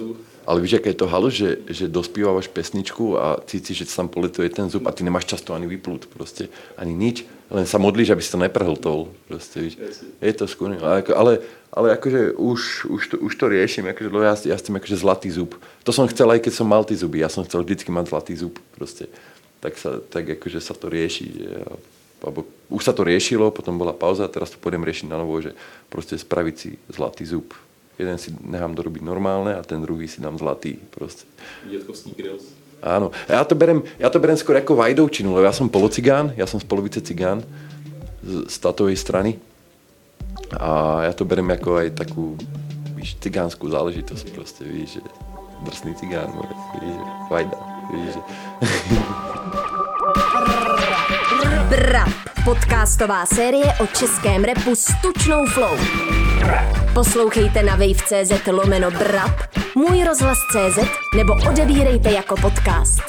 Ale 0.48 0.62
víš, 0.62 0.72
jaké 0.72 0.90
je 0.90 0.94
to 0.94 1.08
halo, 1.08 1.30
že, 1.30 1.58
že 1.68 1.88
dospíváš 1.88 2.48
pesničku 2.48 3.20
a 3.20 3.40
cítíš, 3.48 3.78
že 3.78 3.96
tam 3.96 4.08
polituje 4.08 4.50
ten 4.50 4.70
zub 4.70 4.88
a 4.88 4.92
ty 4.92 5.04
nemáš 5.04 5.26
často 5.26 5.54
ani 5.54 5.68
vyplut, 5.68 6.06
prostě, 6.06 6.48
ani 6.78 6.94
nič, 6.94 7.24
len 7.52 7.66
sa 7.66 7.78
modlíš, 7.78 8.10
aby 8.12 8.22
si 8.22 8.32
to 8.32 8.38
neprhltol, 8.38 9.08
prostě, 9.28 9.60
víš. 9.62 9.78
Je 10.22 10.34
to 10.34 10.48
skvělé, 10.48 10.78
ale, 10.84 10.98
ako, 11.00 11.16
ale, 11.16 11.40
ale 11.74 11.88
akože 11.96 12.32
už, 12.36 12.86
už, 12.86 13.08
to, 13.08 13.18
už 13.18 13.36
to 13.36 13.48
riešim, 13.48 13.88
akože, 13.88 14.08
lebo 14.12 14.24
ja, 14.24 14.36
ja 14.46 14.58
s 14.58 14.62
tým 14.68 14.76
akože 14.76 14.96
zlatý 14.96 15.32
zub. 15.32 15.56
To 15.84 15.92
som 15.92 16.08
chcel 16.08 16.32
aj 16.32 16.40
keď 16.40 16.54
som 16.54 16.68
mal 16.68 16.84
ty 16.84 16.96
zuby, 16.96 17.20
ja 17.20 17.30
som 17.32 17.44
chcel 17.44 17.64
vždycky 17.64 17.92
mať 17.92 18.08
zlatý 18.08 18.36
zub, 18.36 18.60
prostě. 18.76 19.08
Tak, 19.60 19.78
sa, 19.80 20.00
tak 20.10 20.28
akože 20.30 20.60
sa 20.60 20.74
to 20.76 20.92
rieši, 20.92 21.28
že, 21.40 21.48
alebo 22.24 22.44
už 22.74 22.82
sa 22.82 22.94
to 22.98 23.06
riešilo, 23.06 23.54
potom 23.54 23.78
bola 23.78 23.94
pauza 23.94 24.26
a 24.26 24.34
teraz 24.34 24.50
to 24.50 24.58
pôjdem 24.58 24.82
riešiť 24.82 25.08
na 25.14 25.22
novo, 25.22 25.38
že 25.38 25.54
prostě 25.94 26.18
spraviť 26.18 26.56
si 26.58 26.70
zlatý 26.90 27.26
zub 27.26 27.54
jeden 28.00 28.18
si 28.18 28.34
nechám 28.42 28.74
dorobiť 28.74 29.02
normálne 29.06 29.54
a 29.54 29.62
ten 29.62 29.82
druhý 29.82 30.10
si 30.10 30.22
dám 30.22 30.38
zlatý. 30.38 30.78
Proste. 30.90 31.30
Dětkovský 31.70 32.14
grills. 32.18 32.44
Áno. 32.84 33.16
Ja 33.30 33.48
to 33.48 33.56
berem, 33.56 33.86
ja 33.96 34.12
to 34.12 34.20
berem 34.20 34.36
skôr 34.36 34.60
ako 34.60 34.76
vajdovčinu, 34.76 35.32
lebo 35.32 35.48
ja 35.48 35.56
som 35.56 35.72
polocigán, 35.72 36.36
ja 36.36 36.44
som 36.44 36.60
z 36.60 36.68
polovice 36.68 37.00
cigán 37.00 37.40
z, 38.20 38.50
z 38.50 38.56
tatovej 38.60 39.00
strany. 39.00 39.40
A 40.60 41.04
ja 41.08 41.14
to 41.16 41.24
berem 41.24 41.48
ako 41.48 41.80
aj 41.80 41.96
takú, 41.96 42.36
víš, 43.00 43.16
cigánsku 43.24 43.72
záležitosť 43.72 44.26
proste, 44.36 44.68
víš, 44.68 45.00
že 45.00 45.02
drsný 45.64 45.96
cigán, 45.96 46.30
víš, 46.76 46.92
že 46.92 47.04
vajda, 47.32 47.58
víš, 47.88 48.10
že... 48.12 48.22
Brap, 51.74 52.10
podcastová 52.46 53.26
série 53.26 53.66
o 53.80 53.88
českém 53.88 54.44
repu 54.44 54.76
s 54.76 54.86
tučnou 55.02 55.46
flow. 55.46 55.78
Poslouchejte 56.94 57.64
na 57.64 57.76
wave.cz 57.76 58.48
lomeno 58.48 58.92
brap, 58.92 59.32
můj 59.76 60.04
rozhlas.cz 60.04 60.78
nebo 61.16 61.34
odebírejte 61.50 62.12
jako 62.12 62.36
podcast. 62.42 63.02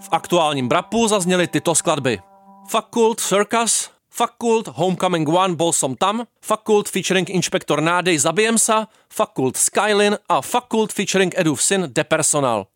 V 0.00 0.08
aktuálním 0.10 0.68
brapu 0.68 1.08
zazněly 1.08 1.46
tyto 1.46 1.74
skladby. 1.74 2.18
Fakult 2.68 3.20
Circus, 3.20 3.90
Fakult 4.10 4.68
Homecoming 4.68 5.28
One 5.28 5.54
Bol 5.54 5.72
som 5.72 5.96
tam, 5.96 6.26
Fakult 6.42 6.88
featuring 6.88 7.30
Inspektor 7.30 7.80
Nádej 7.80 8.18
Zabijem 8.18 8.58
sa, 8.58 8.88
Fakult 9.12 9.56
Skylin 9.56 10.18
a 10.28 10.42
Fakult 10.42 10.92
featuring 10.92 11.34
Edův 11.36 11.62
syn 11.62 11.88
Depersonal. 11.94 12.66